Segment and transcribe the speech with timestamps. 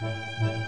[0.00, 0.59] 主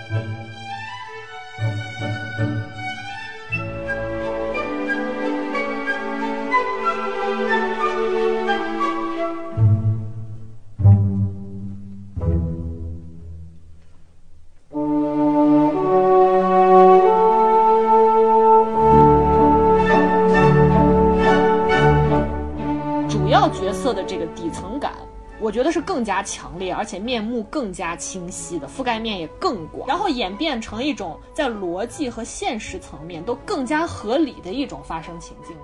[26.02, 35.56] 更加强烈，而且面目更加清晰的，覆盖面也更广，然后演变成一种在逻辑和现实层面都更加合理的一种发生情境。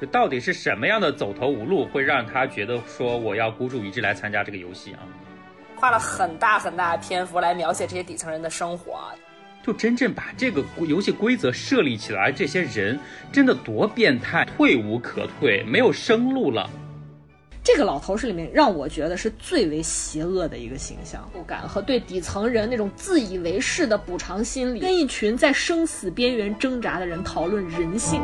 [0.00, 5.06] 就到底是什么样的走投无路，会让他觉得说我要孤注一掷来参加这个游戏啊？
[5.76, 8.98] 花了很大很大的篇幅来描写这些底层人的生活。
[9.64, 12.98] 就真正把这个游戏规则设立起来，这些人
[13.30, 16.68] 真的多变态，退无可退，没有生路了。
[17.70, 28.22] 这个老头是里面让我觉得是最为邪恶的一个形象，不敢和对底层人那种自以为是的补偿心理，跟一群在生死边缘挣扎的人讨论人性。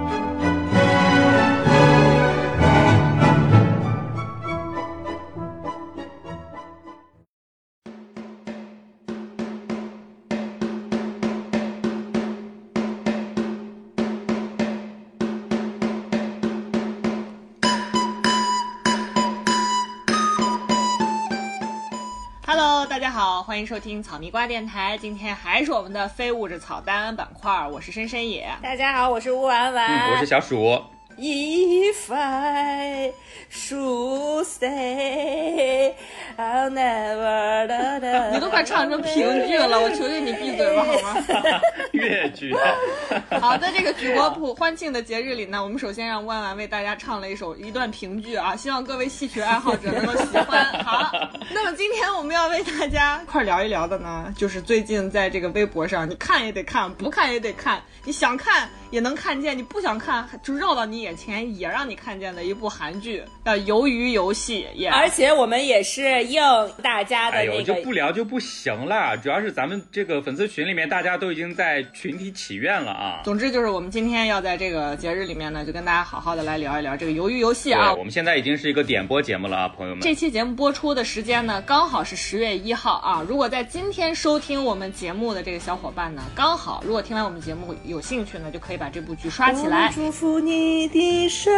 [23.54, 24.98] 欢迎收听草泥瓜电台。
[24.98, 28.50] 今天还是我们的非物质草单板块，我是深深野。
[28.60, 30.82] 大家好，我是吴婉婉，嗯，我是小鼠。
[31.16, 33.12] If I
[33.48, 35.94] should say
[36.36, 39.14] I'll never da da， 你都快唱成评
[39.46, 41.24] 剧了，我求求你闭嘴吧，好吗？
[41.92, 42.52] 越剧。
[43.40, 50.64] 好，在这个举国普欢庆的节日里呢，我们首先让万万为大家唱了一首一段评剧啊，希望各位戏曲爱好者能够喜欢。
[50.82, 51.12] 好，
[51.52, 64.88] 那么今天我们要为大家一块聊一聊的呢，就是最近在这个微博上，你看也得看，不看也得看，你想看也能看见，你不想看就绕到你眼前也让你看见的一部韩剧，叫《鱿鱼游戏》也。
[64.88, 66.42] 而且我们也是应
[66.82, 73.20] 大家的哎呦，就不聊就不行了，主要是咱们这个粉丝群里面大家都已经在群体祈愿了啊。
[73.22, 77.94] 总之就是我们今天要在这个节日里面呢，就跟大家好好的来聊一聊这个鱿鱼游戏，啊。
[77.94, 80.02] 我们现在已经是一个点播节目了啊，朋友们。
[80.02, 83.22] 这期节目播出的时间呢，刚好是十月一号啊。
[83.28, 89.92] 如果在今天收听我们节目的这个小伙伴呢，刚好如果听完我们节目有兴趣呢，就可以把这部剧刷起来。
[89.94, 91.52] 祝福你的生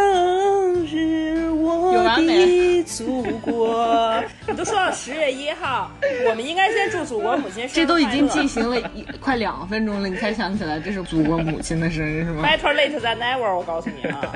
[0.87, 4.25] 日，我的祖国。
[4.49, 5.91] 你都说到十月一号，
[6.27, 14.33] 我们应该先祝祖国母亲生日这都已经进行了一快两分钟了，你才想起来这是祖国母亲的生日是吗？Better late than never，我告诉你啊。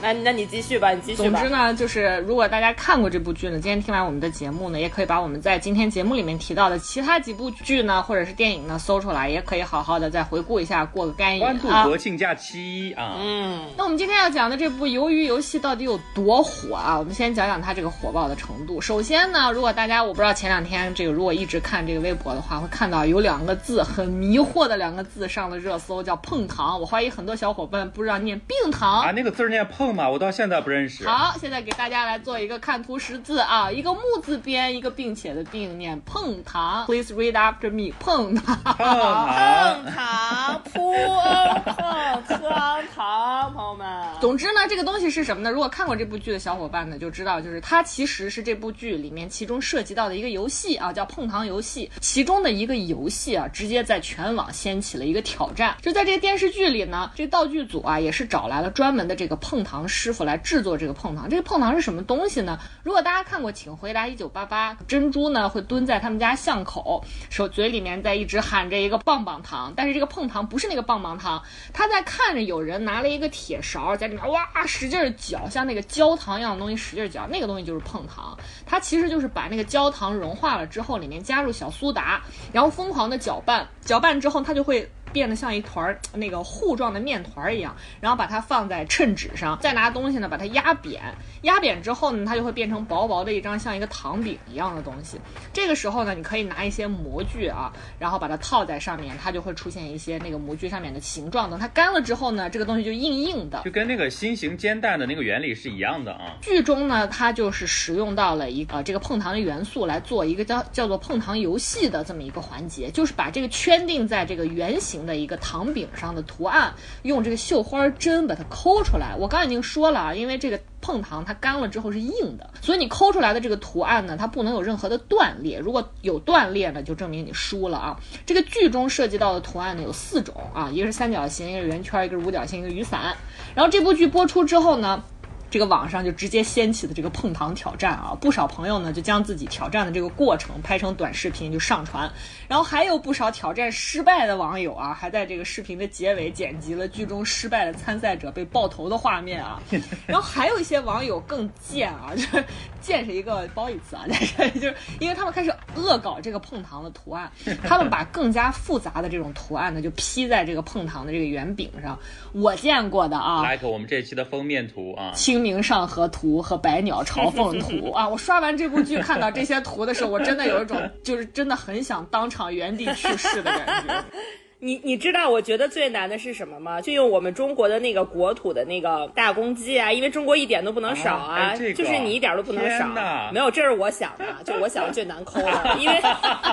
[0.00, 1.54] 那那你继续吧，你继续吧总之。
[1.54, 11.84] 呢，就是如果大家看过这部剧呢，今天听完我们的节目呢，也可以把我们在今天节目里面提到的其他几部剧呢，或者是电影呢搜出来，也可以好好的再回顾一下，过个干瘾关渡啊。
[11.84, 16.96] 国庆假期啊，嗯，那我们今天要讲的这部《鱿鱼游戏》到底有多火啊？
[16.96, 18.80] 我们先讲讲它这个火爆的程度。
[18.80, 26.80] 首先呢，如果大家我不知道前两天这个如果一直看这个微博的话，会看到有两个字很迷惑的两个字上了热搜，叫碰糖。
[26.80, 29.02] 我怀疑很多小伙伴不知道念病糖。
[29.02, 30.08] 啊，那个字儿念碰吗？
[30.08, 31.06] 我到现在不认识。
[31.06, 36.86] 好，现在给大家来做一个看图识字啊，一个木字边，一个并且的并，念碰糖。
[36.86, 38.56] Please read after me，碰糖。
[38.62, 43.86] 碰糖碰糖，扑恩碰汤糖，朋友们。
[44.20, 45.50] 总之呢，这个东西是什么呢？
[45.50, 51.90] 如果看过这部剧的小伙伴呢，就知道，就是它其实是这部剧里面其中涉及到的一个游戏啊，叫碰糖游戏。
[52.00, 55.76] 其中的一个游戏啊，直接在全网掀起了一个挑战。
[55.82, 61.28] 就在这个电视剧里呢，这个道具组啊，也是找来了专门的这个碰糖师傅来制作这个碰糖。
[61.28, 62.58] 这个碰糖是什么东西呢？
[62.82, 78.36] 如果大家看过《请回答一九八八》，珍珠呢会蹲在他们家巷口，手嘴里面在一直喊着一个棒棒糖，但是这个碰糖不是那个棒棒糖，他在看着有人拿了一个铁勺在里面哇使劲搅，像那个焦糖一样的东西使劲搅，那个东西就是碰糖。
[78.64, 82.22] 它其实就是把那个焦糖融化了之后，里面加入小苏打，
[82.52, 84.90] 然后疯狂的搅拌，搅拌之后它就会。
[85.08, 91.02] 变得像一团儿那个糊状的面团儿一样，然后把它放在衬纸上，再拿东西呢把它压扁，
[91.42, 95.18] 压扁之后呢，它就会变成薄薄的一张像一个糖饼一样的东西。
[95.52, 101.50] 这个时候呢，你可以拿一些模具啊，然后把它套在上面，它就会出现一些那个模具上面的形状。
[101.50, 103.62] 等它干了之后呢，这个东西就硬硬的。
[103.64, 106.36] 就跟那个心形煎蛋的那个原理是一样的啊。
[106.40, 119.14] 剧中呢，它就是使用到了一个、呃、这个碰糖的元素来做一个叫叫做碰糖游戏的这么一个环节，就是把这个圈定在这个圆形的一个糖饼上的图案，用这个绣花针把它抠出来。
[119.16, 125.58] 我刚才已经说了啊，因为这个碰糖它干了之后是硬的，所以你抠出来的这个图案呢，它不能有任何的断裂。
[125.58, 128.00] 如果有断裂呢，就证明你输了啊。
[128.24, 133.16] 这个剧中涉及到的图案呢有四种啊，一个是三角形，一个是圆圈，一个是五角星，一个雨伞。
[133.54, 135.02] 然后这部剧播出之后呢。
[135.50, 138.16] 这个网上就直接掀起的这个碰糖挑战啊！
[138.20, 142.10] 不少朋友呢就将自己挑战的这个过程拍成短视频就上传，
[142.48, 149.62] 然后还有不少挑战失败的网友啊，还在这个视频的结尾剪辑了剧中失败的参赛者被爆头的画面啊。
[150.06, 152.44] 然后还有一些网友更贱啊， 就是
[152.80, 154.04] 见是一个褒义词啊，
[154.36, 157.30] 但 是就是因为他们开始恶搞这个碰糖的图案，
[157.64, 161.98] 他们把更加复杂的这种图案呢就披在这个碰糖的这个圆饼上。
[162.32, 165.12] 我见过的啊，like 我们这期的封面图啊。
[165.38, 168.08] 清明上河图和百鸟朝凤图 啊！
[168.08, 174.04] 我刷完这部剧，看到这些图的时候，我真的有一种就是真的很想当场原地去世的感觉。
[174.60, 176.80] 你你知道我觉得最难的是什么吗？
[176.80, 182.88] 就用我们中国的那个国土的那个大公鸡啊，因为中国一点都不能少啊，就是你一点都不能少。
[183.32, 186.02] 没有，这是我想的，就我想的最难抠的， 因为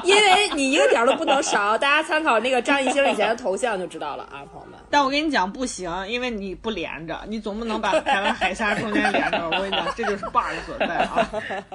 [0.03, 0.21] 因为
[0.53, 1.75] 你一个点都不能少。
[1.75, 4.79] 大家参考那个张艺兴以前的头像就知道了啊，朋友们。
[4.91, 9.43] 但我跟你讲不行，因为你不连着，你总不能把台湾海峡中间连着。
[9.45, 11.29] 我跟你讲，这就是 bug 所在啊。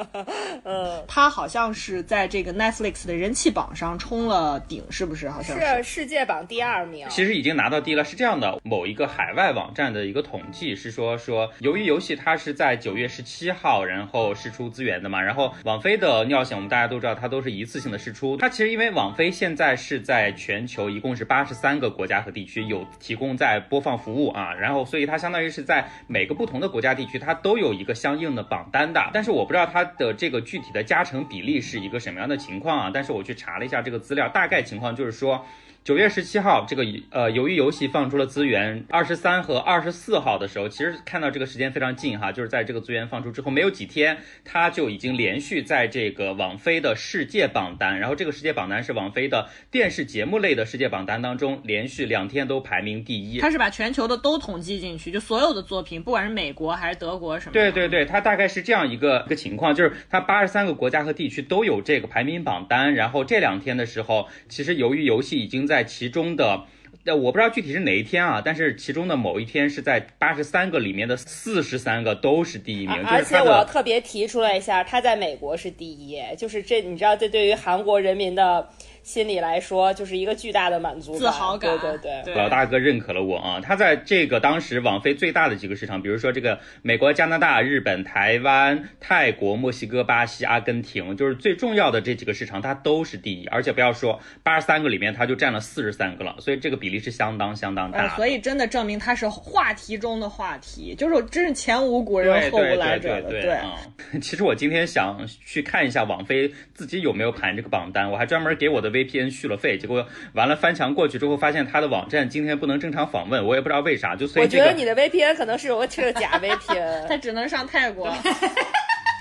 [0.62, 5.28] 嗯，他好像是在这个 Netflix 的人气榜上冲了顶，是不是？
[5.28, 6.19] 好像是世界。
[6.24, 8.04] 榜第二名，其实已经拿到第一了。
[8.04, 18.36] 是这样的，某一个海外网站的一个统计是说，说由于游戏它是在九月十七号，然后试出资源的嘛，然后网飞的尿性我们大家都知道，它都是一次性的试出。
[18.36, 29.00] 它其实因为网飞现在是在全球一共是八十三个国家和地区有提供在播放服务啊，然后所以它相当于是在每个不同的国家地区，它都有一个相应的榜单的。
[29.12, 35.44] 但是我不知道它的这个具体的加成比例是一个什么样的情况啊，但是我去查了一下这个资料，大概情况就是说。
[35.82, 53.40] 九月十七号，这个呃，由于游戏放出了资源，二十三和二十四号的时候，其实看到这个时间非常近哈，就是在这个资源放出之后没有几天，它就已经连续在这个网飞的世界榜单，然后这个世界榜单是网飞的电视节目类的世界榜单当中，连续两天都排名第一。
[53.40, 57.52] 它是把全球的都统计进去，就所有的作品，不管是美国还是德国什么。
[57.54, 66.64] 对对对，它大概是这样一个一个情况，就是它八十三个国家和地区都有这个排名榜单，然后这两天的时候，其实由于游戏已经在其中的，
[67.04, 78.68] 呃，我不知道具体是哪一天啊，但是其中的某一天是在八十三个里面的四十三个都是第一名，而且我要特别提出来一下，他在美国是第一，就是这你知道，这对于韩国人民的。
[79.10, 81.76] 心里来说，就是一个巨大的满足感、自豪感。
[81.80, 83.60] 对对对，老大哥认可了我啊！
[83.60, 93.46] 他在这个当时网飞最大的几个市场，比如说这个美国、加拿大、日本、台湾、泰国、墨西哥、巴西、阿根廷，就是最重要的这几个市场，它都是第一。
[93.48, 98.14] 而且不要说八十三个里面，它就占了四十三个了，所以这个比例是相当相当大。
[98.14, 103.30] 所以真的证明它是话题中的话题，就是真是前无古人后无来者的。
[103.30, 103.50] 对。
[103.54, 103.74] 啊，
[104.22, 109.78] 其实我今天想去看一下网飞自己有没有盘这个榜单，我还专门给我的 VPN 续了费。
[109.78, 114.16] 结果完了，翻墙过去之后，发现他的网站今天不能正常访问，我也不知道为啥。
[114.16, 118.12] 就所以我觉得你的 VPN 可能是有个这个假 VPN， 他只能上泰国。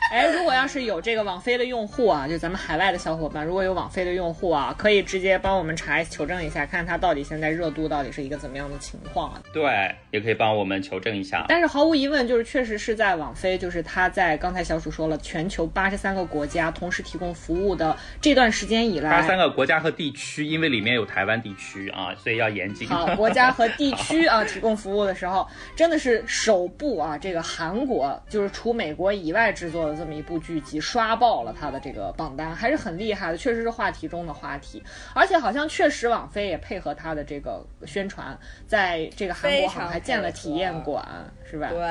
[0.09, 9.41] 哎，如果要是有这个网飞的用户啊，就咱们海外的小伙伴，如果有网飞的用户啊，可以直接帮我们查求证一下，看它到底现在热度到底是一个怎么样的情况啊？
[9.53, 11.45] 对，也可以帮我们求证一下。
[11.47, 22.87] 但是毫无疑问，就是确实是在网飞，就是它在刚才小鼠说了，全球八十三个国家同时提供服务的这段时间以来，八十三个国家和地区，因为里面有台湾地区啊，所以要严谨。
[22.87, 30.79] 好，国家和地区 啊提供服务的时候，真的是首部啊，这个韩国就是除美国以外制作的这么一部剧集。
[30.79, 34.81] 刷爆了他的这个榜单，还是很厉害的，确实是话题中的话题，
[35.13, 41.05] 而且好像确实网飞也配合他的这个宣传，在这个韩国好像还建了体验馆，
[41.43, 41.69] 是吧？
[41.69, 41.83] 对，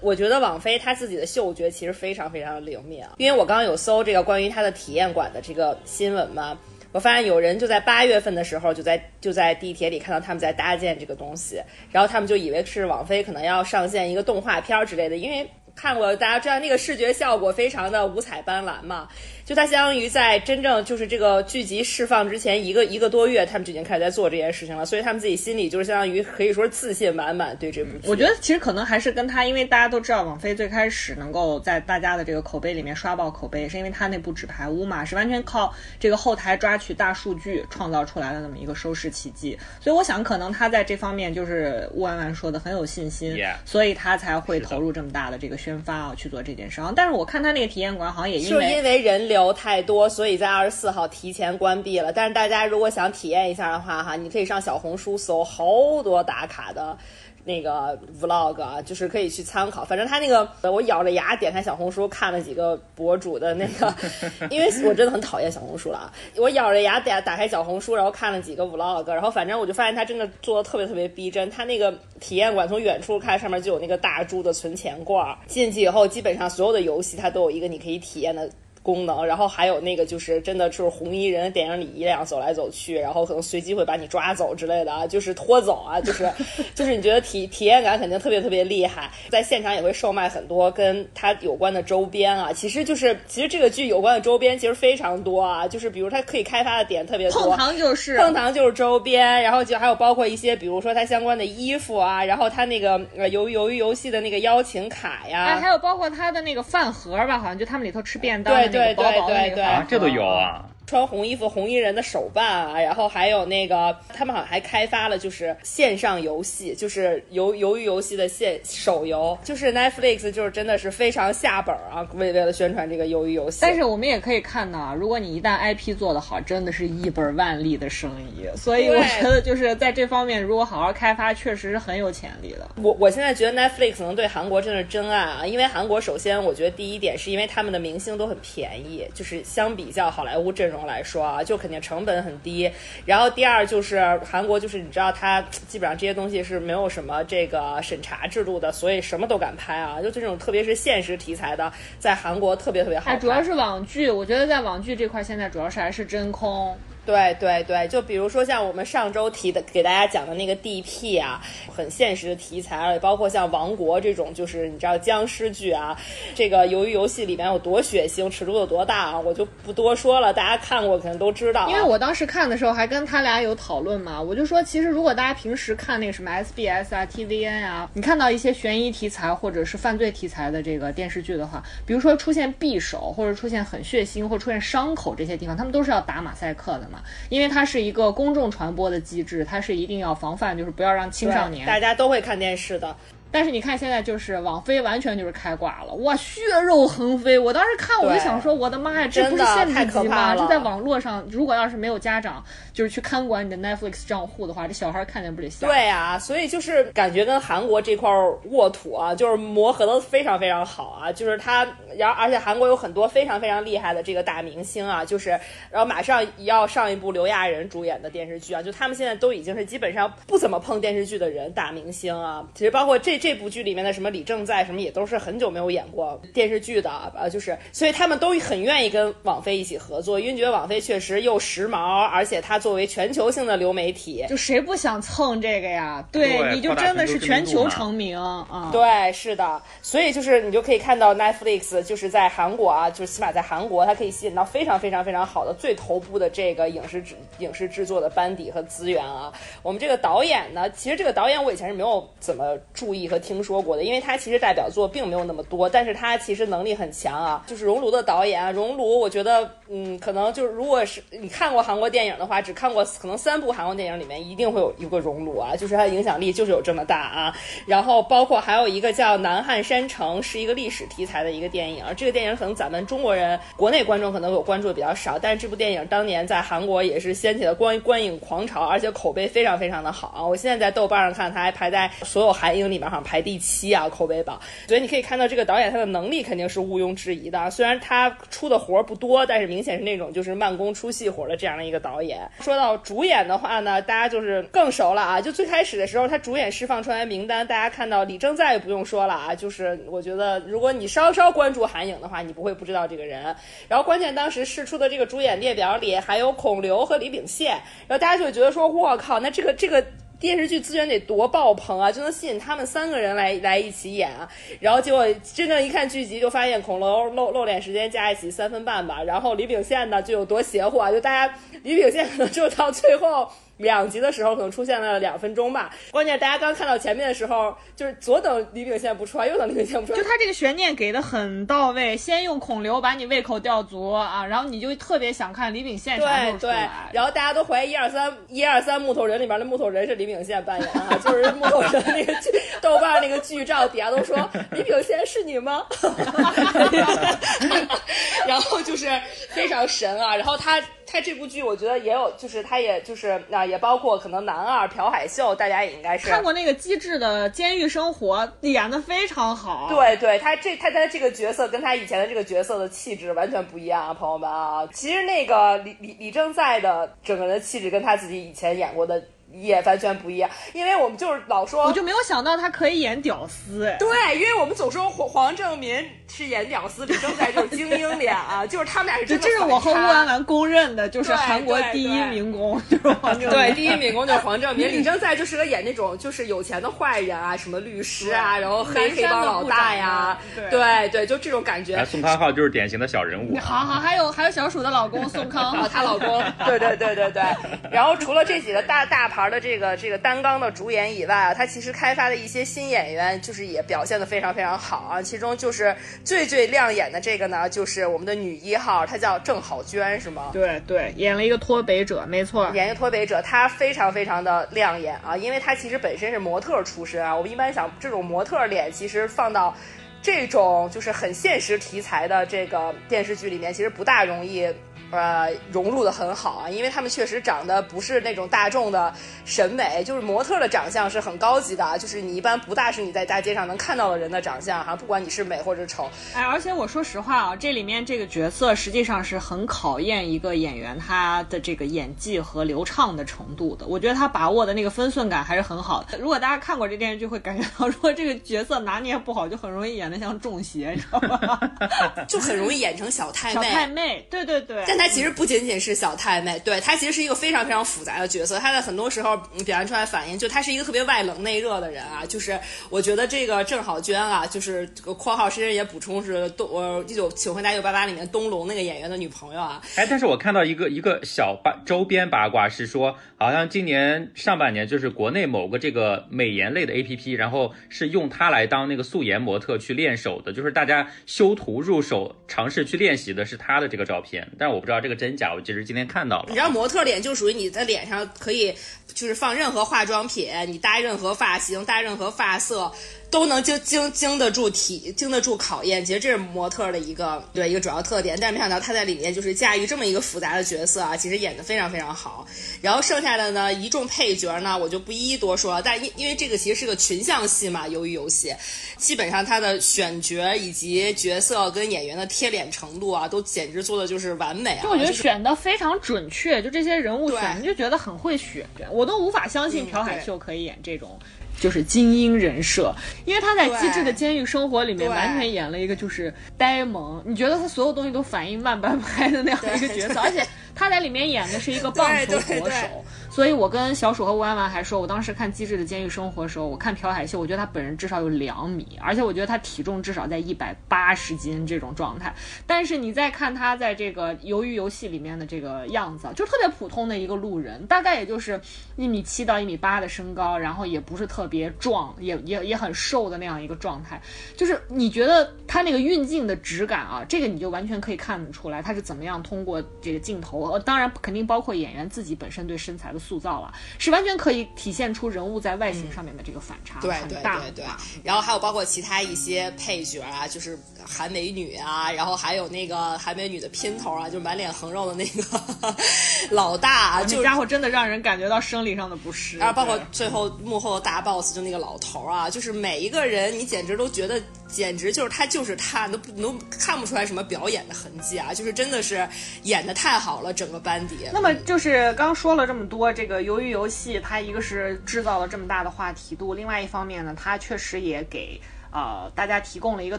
[0.00, 6.58] 我觉得网飞他自己的嗅觉其实非常非常的灵敏，因为我刚刚有搜这个关于他的体验馆的这个新闻嘛，
[6.90, 15.48] 我发现有人就在八月份的时候就在就在地铁里看到他们在搭建这个东西，然后他们就以为是网飞可能要上线一个动画片之类的，因为。
[15.82, 19.08] 看过，大家知道那个视觉效果非常的五彩斑斓嘛。
[19.44, 28.08] 就它相当于在真正就是这个剧集释放之前一个一个多月，他们就已经开始在做这件事情了，所以他们自己心里就是相当于可以说自信满满对这部剧。
[28.08, 39.58] 我觉得其实可能还是跟他，因为大家都知道网飞最开始能够在大家的这个口碑里面刷爆口碑，是因为他那部《纸牌屋》嘛，是完全靠这个后台抓取大数据创造出来的那么一个收视奇迹。
[39.80, 46.82] 所以我想可能他在这方面就是吴婉婉说的很有信心，所以他才会投入这么大的这个宣发啊去做这件事。
[46.96, 55.64] 但是我看他那个体验馆好像也因为因为人流太多，所以在二十四号提前关闭了，但是大家如果想体验一下的话，哈，你可以上小红书搜好
[56.02, 56.96] 多打卡的
[57.44, 59.84] 那个 vlog 啊，就是可以去参考。
[59.84, 63.94] 反正他那个，我咬着牙点开小红书看了几个博主的那个，
[64.50, 66.12] 因为我真的很讨厌小红书了啊。
[66.36, 71.50] 我咬着牙打打开小红书，然后看了几个 vlog，然后反正我就发现他真的做的特别特别逼真。
[71.50, 78.48] 他那个体验馆从远处看，上面就有那个大猪的存钱罐，进去以后基本上所有的游戏它都有一个你可以体验的。
[78.82, 86.28] 功能，然后还有那个就是真的就是红衣人电影里一样走来走去，然后可能随机会把你抓走之类的啊，就是拖走啊，就是
[86.74, 108.52] 就是你觉得体体验感肯定特别特别厉害，在现场也会售卖很多跟它有关的周边啊，其实就是其实这个剧有关的周边其实非常多啊，就是比如它可以开发的点特别多，碰糖就是碰糖就是周边，然后就还有包括一些比如说它相关的衣服啊，然后它那个呃鱿鱿鱼游戏的那个邀请卡呀，哎，还有包括它的那个饭盒吧，好像就他们里头吃便当。
[108.54, 110.64] 对对对对对啊，这都有啊。
[110.92, 123.60] 穿红衣服红衣人的手办啊，然后还有那个他们好像还开发了就是线上游戏，就是游鱿鱼游戏的线手游，就是 Netflix 就是真的是非常下本啊，为为了宣传这个鱿鱼游戏。
[123.62, 128.46] 但是我们也可以看到啊，如果你一旦 IP 做得好，真的是一本万利的生意。
[128.54, 132.68] 所以我觉得就是在这方面，如果好好开发，确实是很有潜力的。
[132.82, 140.81] 我我现在觉得 Netflix 能对韩国真的是真爱啊，因为韩国首先我觉得第一点是因为他们的明星都很便宜，就是相比较好莱坞阵容。
[140.86, 142.70] 来说啊，就肯定成本很低。
[143.04, 150.00] 然后第二就是韩国，就是你知道，它基本上这些东西是没有什么这个审查制度的，所以什么都敢拍啊。
[150.02, 153.14] 就这种特别是现实题材的，在韩国特别特别好。
[153.16, 156.76] 主要是网剧，我觉得在网剧这块，现在主要是还是真空。
[157.04, 161.42] 对对对，就比如说像我们上周提的给大家讲的那个 D.P 啊，
[161.74, 165.98] 很现实的题材，而且包括像《王国》这种，就是你知道僵尸剧啊，
[166.32, 171.68] 这个鱿鱼游戏里面有多血腥，尺度有多大啊，我就不多说了，大家看过可能都知道。
[171.68, 186.88] 因为我当时看的时候还跟他俩有讨论嘛，我就说其实如果大家平时看那个什么 S.B.S 啊、T.V.N 啊，你看到一些悬疑题材或者是犯罪题材的这个电视剧的话，比如说出现匕首或者出现很血腥或出现伤口这些地方，他们都是要打马赛克的。
[187.28, 192.96] 因为它是一个公众传播的机制，它是一定要防范，就是不要让青少年，大家都会看电视的。
[193.32, 197.38] 但是你看现在就是网飞完全就是开挂了，哇，血肉横飞！
[197.38, 200.36] 我当时看我就想说，我的妈呀，这不是限制级吗？
[200.36, 205.66] 这在网络上，如果要是没有家长就是去看管你的 Netflix 账户的话，这小孩看见不得吓？
[205.66, 208.10] 对啊，所以就是感觉跟韩国这块
[208.50, 215.30] 沃土啊，就是磨合的非常非常好啊，就是他，然后而且韩国有很多非常非常厉害的这个大明星啊，就是
[215.70, 223.21] 然后马上要上一部刘亚仁主演的电视剧啊，就他们现在都已经是基本上不怎么碰电视剧的人，大明星啊，其实包括这。
[223.22, 236.04] 这部剧里面的什么李正在什么也都是很久没有演过电视剧的啊，就是所以他们都很愿意跟网飞一起合作，因为觉得网飞确实又时髦，而且它作为全球性的流媒体，就谁不想蹭这个呀？
[236.10, 238.70] 对，你就真的是全球成名啊！
[238.72, 249.32] 对，是的，所以就是你就可以看到 Netflix 就是在韩国啊，就是起码在韩国，它可以吸引到非常非常非常好的最头部的这个影视制影视制作的班底和资源啊。
[249.62, 253.11] 我们这个导演呢，其实这个导演我以前是没有怎么注意。
[253.12, 257.44] 和听说过的，因为他其实代表作并没有那么多，但是他其实能力很强啊。
[257.46, 267.36] 就是《熔炉》的导演啊，《熔炉》，我觉得，嗯，可能就是如果是你看过韩国电影的话，只看过可能三部韩国电影里面，一定会有一个《熔炉》啊，就是它的影响力就是有这么大啊。
[267.66, 280.26] 然后包括还有一个叫《南汉山城》，是一个历史题材的一个电影，这个电影可能咱们中国人国内观众可能有关注的比较少，但是这部电影当年在韩国也是掀起了观观影狂潮，而且口碑非常非常的好啊。
[280.26, 287.50] 我现在在豆瓣上看，它还排在所有韩影里面哈排第七啊，口碑榜，所以你可以看到这个导演他的能力肯定是毋庸置疑的。
[287.50, 292.20] 虽然他出的活儿不多，但是明显是那种就是慢工出细活的这样的一个导演。
[292.40, 295.20] 说到主演的话呢，大家就是更熟了啊。
[295.20, 303.34] 就最开始的时候，他主演释放出来名单，大家看到李正在不用说了啊，就是我觉得如果你稍稍关注韩影的话，你不会不知道这个人。
[303.68, 307.50] 然后关键当时试出的这个主演列表里还有孔刘和李秉宪，
[307.88, 309.84] 然后大家就觉得说，我靠，那这个这个。
[310.22, 314.28] 电视剧资源得多爆棚啊，就能吸引他们三个人来来一起演啊。
[314.60, 319.02] 然后结果真正一看剧集，就发现恐龙露露脸时间加一起三分半吧。
[319.02, 323.28] 然后李秉宪呢就有多邪乎啊，就大家李秉宪可能就到最后。
[323.62, 342.12] 两集的时候可能出现了两分钟吧，关键大家刚看到前面的时候，就是左等李秉宪不出来，右等李秉宪不出来，就他这个悬念给的很到位，先用孔刘把你胃口吊足啊，然后你就特别想看李秉宪啥时候出来，然后大家都怀疑一二三一二三木头人里面的木头人是李秉宪扮演啊， 就是木头人那个
[342.60, 345.64] 豆瓣那个剧照底下都说李秉宪是你吗？
[348.26, 348.88] 然后就是
[349.30, 350.60] 非常神啊，然后他。
[350.92, 359.68] 他这部剧我觉得也有，就是他也就是啊，也包括可能男二朴海秀，大家也应该是看过那个机智的监狱生活，演的非常好。
[359.70, 364.68] 对对，他这他他这个角色跟他以前的这个角色的气质完全不一样啊，朋友们啊。
[364.74, 369.02] 其实那个李李李正在的整个人的气质跟他自己以前演过的。
[369.32, 379.24] 也完全不一样，因为我们就是老说，我就没有想到他可以演屌丝，哎，对，因为我们总说黄黄正民是演屌丝，李正在就是精英脸啊， 就是他们俩是真的。
[379.24, 383.30] 这是我和乌安安公认的，就是韩国第一民工，就是黄正民。
[383.30, 390.18] 对，第一民工就是黄正民， 李正在就适合演那种就是有钱的坏人啊，什么律师啊，然后黑黑帮老大呀，
[390.50, 391.82] 对对，就这种感觉。
[391.86, 393.38] 宋康昊就是典型的小人物。
[393.38, 397.22] 好好，还有还有小鼠的老公宋康昊，她老公，对对对对对。
[397.70, 399.21] 然后除了这几个大大牌。
[399.30, 405.02] 的这个这个单纲的主演以外啊，他其实开发的一些新演员，就是也表现的非常非常好啊。
[405.02, 405.74] 其中就是
[406.04, 410.30] 最最亮眼的这个呢，就是我们的女一号，她叫郑好娟，是吗？
[410.32, 417.14] 对对，演了一个脱北者，没错，演一个脱北者，她非常非常的亮眼啊，因为她其实本身是模特出身啊。
[417.14, 419.56] 我们一般想这种模特脸，其实放到
[420.00, 424.48] 这种就是很现实题材的这个电视剧里面，其实不大容易。
[424.92, 428.92] 呃，融入的很好啊，因为他们确实长得不是那种大众的
[429.24, 435.90] 审美，就是模特的长相是很高级的，就是你一般不大是你在大街上能看到的人的长相哈，不管你是美或者丑。
[436.14, 443.66] 哎，而且我说实话啊，这里面这个角色实际上是很考验一个演员他的这个演技和流畅的程度的。
[443.66, 445.96] 我觉得他把握的那个分寸感还是很好的。
[445.98, 451.40] 如果大家看过这电视剧，会感觉到如果这个角色拿捏不好，就很容易演得像中邪，你知道吗？
[452.06, 453.34] 就很容易演成小太妹。
[453.34, 454.64] 小太妹，对对对。
[454.66, 458.36] 但他其实不仅仅是小太妹，对她其实是一个非常非常复杂的角色。
[458.40, 462.04] 她在很多时候表现出来反应，就她是一个特别外冷内热的人啊。
[462.04, 462.36] 就是
[462.68, 464.66] 我觉得这个郑好娟啊，就是
[464.98, 469.62] 括号，实也补充是东呃一九请回答一九八八里面东龙那个演员的女朋友啊。
[469.76, 485.12] 哎，但是我看到一个一个小八周边八卦是说，好像今年上半年就是国内某个这个美颜类的 A P P，然后是用它来当那个素颜模特去练手的，就是大家修图入手尝试去练习的是她的这个照片，但是我不知道知道这个真。
[485.14, 486.26] 假，我其实今天看到了。
[486.28, 488.54] 你知道模特脸就属于你在脸上可以，
[488.94, 492.72] 就是放任何化妆品，你搭任何发型，搭任何发色。
[493.12, 498.16] 都能经经经得住体经得住考验，其实这是模特的一个对一个主要特点。
[498.18, 502.26] 但是没想到他在里面就是驾驭这么一个复杂的角色啊，其实演得非常非常好。
[502.62, 505.60] 然后剩下的呢一众配角呢，我就不一一多说了。
[505.60, 508.34] 但因因为这个其实是个群像戏嘛，由于游戏，
[508.78, 514.62] 基本上他的选角以及角色跟演员的贴脸程度啊，都简直做的就是完美啊。
[514.62, 520.98] 就我觉得选的非常准确，就这些人物选就觉得很会选，我都无法相信朴海秀可以演这种。
[521.40, 522.72] 就是精英人设，
[523.04, 532.84] 因为他在《机智的监狱生活》里面完全演了一个就是呆萌，你觉得他所有东西都反应慢半拍的那样一个角色，而且他在里面演的是一个棒球国手。
[533.12, 542.14] 所以，我跟小鼠和吴安完还说，我当时看《机智的监狱生活》的时候，我看朴海秀，我觉得他本人至少有两米，而且我觉得他体重至少在一百八十斤这种状态。
[542.46, 548.40] 但是你再看他在这个《鱿鱼游戏》里面的这个样子，就特别普通的一个路人，大概也就是
[548.76, 554.00] 一米七到一米八的身高，然后也不是特别壮，也也也很瘦的那样一个状态。
[554.34, 563.01] 就是你觉得他那个运镜的质感啊，这个你就完全可以看得出来，他是怎么样通过这个镜头，呃，当然肯定包括演员自己本身对身材的。
[563.02, 567.64] 塑造了是完全可以体现出人物在外形上面的这个反差，对对对对。
[568.04, 575.74] 然后还有包括其他一些配角啊，就是韩美女啊，然后还有那个韩美女的姘头啊，就满脸横肉的那个
[576.30, 579.38] 老大，啊这家伙真的让人感觉到生理上的不适。
[579.38, 589.08] 然后包括最后幕后的大 boss 就那个老头啊，就是每一个人你简直都觉得简直就是他就是他，都不都看不出来什么表演的痕迹啊，就是真的是
[589.44, 590.96] 演的太好了，整个班底。
[591.12, 592.91] 那么就是刚说了这么多。
[592.92, 598.40] 这个鱿鱼游戏，它一个是制造了这么大的话题度，另外一方面呢，它确实也给
[598.72, 599.98] 呃大家提供了一个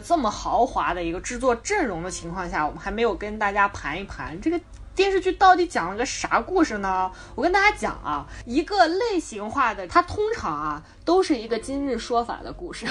[0.00, 4.60] 这么豪华的一个制作阵容的情况下，我们还没有跟大家盘一盘这个。
[4.96, 7.10] 电视剧到底讲了个啥故事呢？
[7.34, 12.86] 我跟大家讲啊，一个类型化的，它通常啊都是一个今日说法的故事。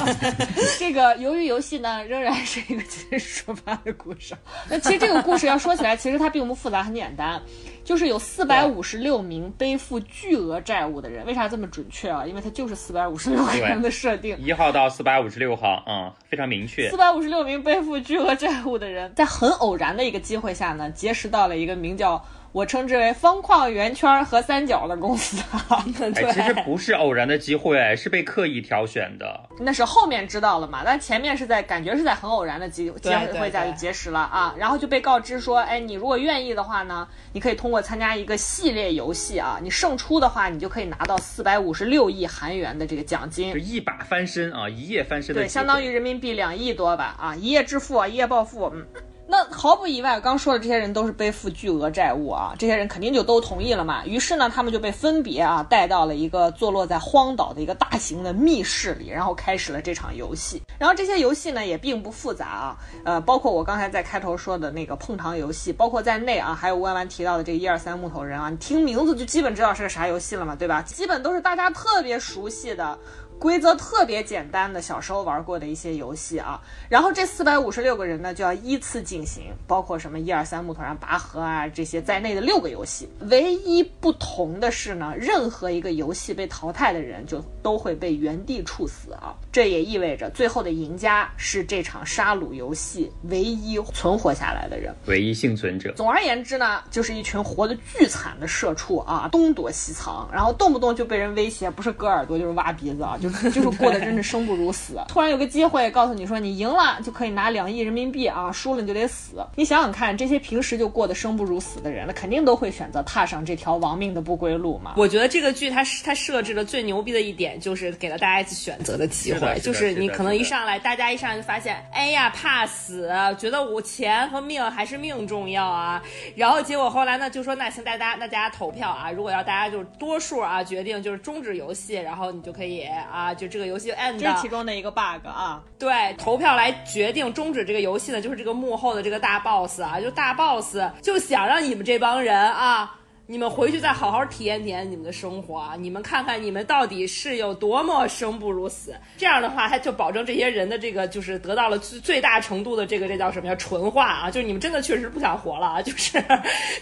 [0.80, 4.34] 这个鱿鱼游戏呢，仍然是一个今日说法的故事。
[4.70, 7.42] 那其实这个故事要说起来，其实它并不复杂，很简单，
[7.84, 11.26] 就是有四百五十六名背负巨额债务的人。
[11.26, 12.24] 为啥这么准确啊？
[12.24, 16.88] 因为它就是四百五十六个人的设定，一号到四百五十六号，嗯，非常明确。
[16.88, 21.34] 四百五十六名背负巨额债务的人，在很偶然的一个机会下呢，结识。
[21.34, 25.42] 到了一个名叫我称之为方框、圆圈和三角的公司。
[26.14, 29.48] 哎，其实不是偶然的机会，是被刻意挑选的。
[29.58, 30.82] 那是后面知道了嘛？
[30.84, 45.34] 但前面是在感觉是在很偶然的机机会下就结识了啊，然后就被告知说，哎，你如果愿意的话呢，你可以通过参加一个系列游戏啊，你胜出的话，你就可以拿到四百五十六亿韩元的这个奖金，就一把翻身啊，一夜翻身。
[45.34, 48.86] 对，相当于人民币两亿多吧啊，一夜致富，一夜暴富，嗯。
[49.26, 54.04] 那毫不意外，刚说的这些人都是背负巨额债务啊，这些人肯定就都同意了嘛。
[54.04, 60.62] 于是呢，他们就被分别啊带到了一个坐落在荒岛的一个大型的密室里，然后开始了这场游戏。
[60.78, 70.82] 然后这些游戏呢也并不复杂啊，呃，包括我刚才在开头说的那个碰糖游戏，包括在内啊，还有弯弯提到的这个一二三木头人啊，你听名字就基本知道是个啥游戏了嘛，对吧？
[70.82, 72.98] 基本都是大家特别熟悉的。
[73.44, 83.06] 规则特别简单的，小时候玩过的一些游戏啊，然后这四百五十六个人呢，就要依次进行，包括什么一二三木头人拔河啊这些在内的六个游戏。
[83.28, 89.34] 唯一不同的是呢，任何一个游戏被淘汰的人就都会被原地处死啊。
[89.50, 95.92] 这也意味着最后的赢家是这场杀戮游戏唯一存活下来的人，唯一幸存者。
[95.96, 103.16] 总而言之呢，就是一群活得巨惨的社畜啊，东躲西藏，然后动不动就被人威胁，不是割耳朵就是挖鼻子啊。
[103.20, 105.00] 就是 就是过得真是生不如死。
[105.08, 109.36] 突然有个机会告诉你说你赢了就可以拿两亿人民币啊，输了你就得死。
[109.56, 114.94] 你想想看，这些平时就过得生不如死的人，那肯定都会选择踏上这条亡命的不归路嘛。
[114.96, 126.02] 我觉得这个剧它它设置的最牛逼的一点就是给了大家一次选择的机会，就是你可能一上来大家一上来就发现，哎呀怕死，觉得我钱和命还是命重要啊。
[126.36, 132.84] 然后结果后来呢就说那行大家那大家投票啊，如果要大家就是多数啊决定就是终止游戏，然后你就可以。
[133.12, 135.62] 啊，就这个游戏 end，这是其中的一个 bug 啊。
[135.78, 142.94] 对，投票来决定终止这个游戏的，就是这个幕后的这个大 boss 啊，就大 boss 就想让你们这帮人啊。
[143.26, 145.74] 你们回去再好好体验体验你们的生活啊！
[145.78, 148.94] 你们看看你们到底是有多么生不如死。
[149.16, 153.54] 这样的话，他就保证这些人的这个就是得到了最最大程度的这个这叫什么呀？
[153.56, 154.28] 纯化啊！
[154.30, 155.80] 就是你们真的确实不想活了啊！
[155.82, 156.22] 就是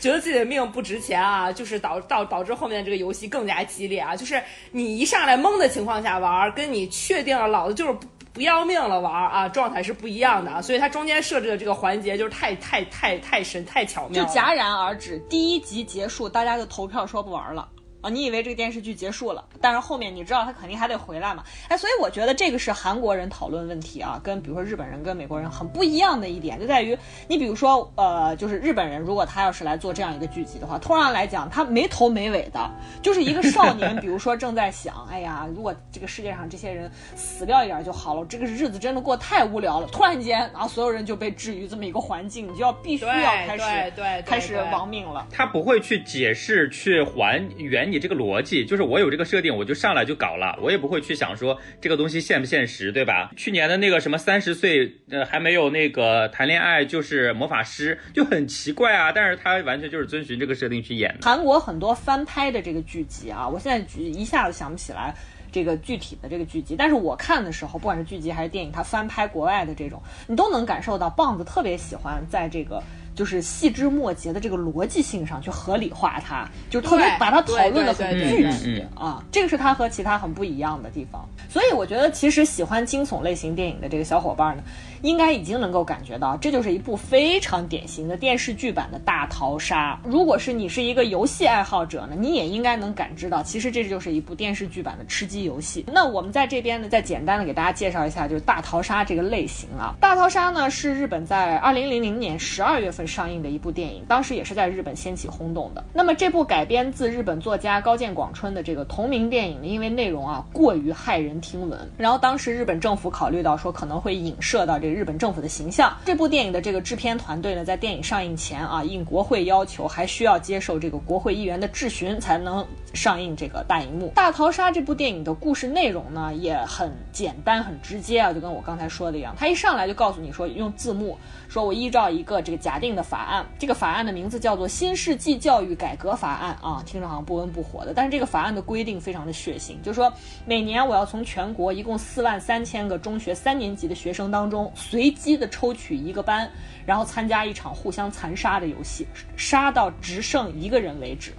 [0.00, 1.52] 觉得自己的命不值钱啊！
[1.52, 4.16] 就是导导导致后面这个游戏更加激烈啊！
[4.16, 8.42] 就是你一上来懵的情况下玩，跟你确定了老子就是不不。
[8.42, 17.68] 要命了玩啊，状态是不一样的啊，所以它中间设置的这个环节就是太太太太神太巧妙，就戛然而止，第一集结束，大家就投票说不玩了。
[18.02, 21.44] 啊，你以为这个电视剧结束了，但是后面你知道他肯定还得回来嘛？
[21.68, 39.86] 哎，所以我觉得这个是韩国人讨论问题啊，跟比如说日本人跟美国人很不一样的一点，就在于你比如说，呃，就是日本人如果他要是来做这样一个剧集的话，通常来讲，他没头没尾的，就是一个少年， 比如说正在想，哎呀，如果这个世界上这些人死掉一点就好了，这个日子真的过太无聊了。
[39.92, 43.12] 突然间，然后所有人就被置于这么一个环境，你就要必须要
[43.46, 45.28] 开始对开始亡命了。
[45.30, 47.91] 他不会去解释去还原。
[47.92, 53.30] 你这个逻辑就是我有这个设定，我就上来就搞了，我也不会去想说这个东西现不现实，对吧？
[53.36, 61.14] 去年的那个什么三十岁呃还没有那个谈恋爱就是魔法师就很奇怪啊，但是他完全就是遵循这个设定去演。
[61.20, 65.14] 韩国很多翻拍的这个剧集啊，我现在一下子想不起来
[65.52, 72.82] 这个具体的这个剧集，但是我看的时候，不管是剧集还是电影，它翻拍国外的这种，你都能感受到棒子特别喜欢在这个。
[73.14, 81.26] 就是细枝末节的这个逻辑性上去合理化它，就是特别把它讨论的很具体啊，这个是它和其他很不一样的地方。
[81.48, 84.62] 所以我觉得，其实喜欢惊悚类型电影的这个小伙伴呢。
[85.02, 89.98] 应该已经能够感觉到，这就是一部非常典型的电视剧版的大逃杀。
[90.04, 95.84] 如果是你是一个游戏爱好者呢，你也应该能感知到，其实这就是一部电视剧版的吃鸡游戏。
[95.92, 99.94] 那我们在这边呢，再简单的给大家介绍一下，就是大逃杀这个类型啊。
[100.00, 105.82] 大逃杀呢是日本在二零零零年十二月份上映的一部电影，当时也是在日本掀起轰动的。
[105.92, 114.91] 那么这部改编自日本作家高见广春的这个同名电影呢，因为内容啊过于骇人听闻，然后当时日本政府考虑到说可能会影射到这。
[114.92, 115.96] 日本政府的形象。
[116.04, 124.12] 这部电影的这个制片团队呢，在电影上映前啊，应国会要求，还需要接受这个国会议员的质询，才能上映这个大荧幕。
[124.14, 140.12] 大逃杀这部电影的故事内容呢，也很简单、很直接啊，就跟我刚才说的一样，他一上来就告诉你说，用字幕说，我依照一个这个假定的法案，这个法案的名字叫做《新世纪教育改革法案》啊，听着好像不温不火的，但是这个法案的规定非常的血腥，就是说
[140.44, 144.70] 每年我要从全国一共四万三千个中学三年级的学生当中。
[144.90, 146.50] 随机的抽取一个班，
[146.84, 151.32] 然后参加一场互相残杀的游戏，杀到只剩一个人为止。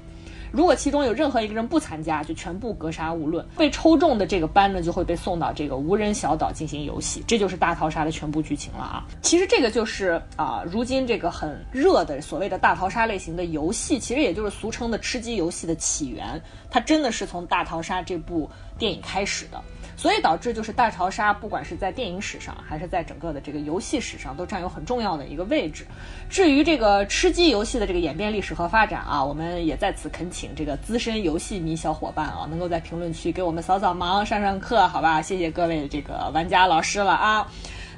[0.52, 3.44] 如果其中有任何一个人不参加，就全部格杀勿论。
[3.58, 7.24] 被抽中的这个班呢，就会被送到这个无人小岛进行游戏。
[7.28, 9.04] 这就是大逃杀的全部剧情了啊！
[9.24, 16.40] 其实这个就是啊，如今这个很热的所谓的大逃杀类型的游戏，其实也就是俗称的吃鸡游戏的起源。
[16.70, 19.60] 它真的是从大逃杀这部电影开始的。
[19.96, 25.86] 所以导致就是大逃杀，不管是在电影史上，还是在整个的这个游戏史上，都占有很重要的一个位置。
[26.30, 35.22] 至于这个吃鸡游戏的这个演变历史和发展啊，我们也在此恳请这个资深游戏迷小伙伴啊，能够在评论区给我们扫扫盲、上上课，好吧？
[35.22, 37.48] 谢谢各位这个玩家老师了啊。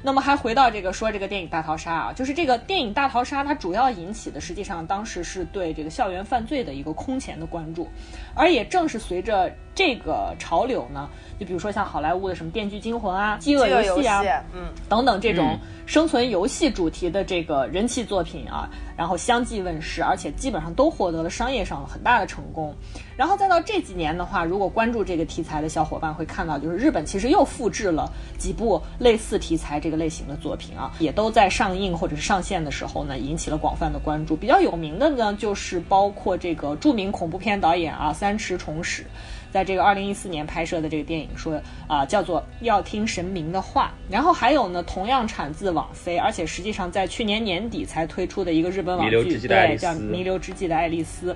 [0.02, 7.88] 那么还回到这个说这个电影大逃杀啊，就是这个电影大逃杀，它主要引起的实际上当时是对这个校园犯罪的一个空前的关注，
[8.34, 11.08] 而也正是随着这个潮流呢，
[11.38, 22.74] 就比如说像好莱坞的什么《电锯惊魂》啊、《饥饿游戏》啊，嗯，等等这种生存游戏主题的这个人气作品啊，然后相继问世，而且基本上都获得了商业上很大的成功。
[23.18, 34.34] 然后再到这几年的话，如果关注这个题材的小伙伴会看到，就是日本其实又复制了几部类似题材这个类型的作品啊，也都在上映或者是上线的时候呢，引起了广泛的关注。
[34.34, 39.04] 比较有名的呢，就是包括这个著名恐怖片导演啊三池崇史，
[39.50, 43.92] 在这个二零一四年拍摄的这个电影说啊叫做要听神明的话。
[44.10, 51.32] 然后还有呢，同样产自网飞，而且实际上在去年年底才推出的一个日本网剧，对，叫《弥留之际的爱丽丝》。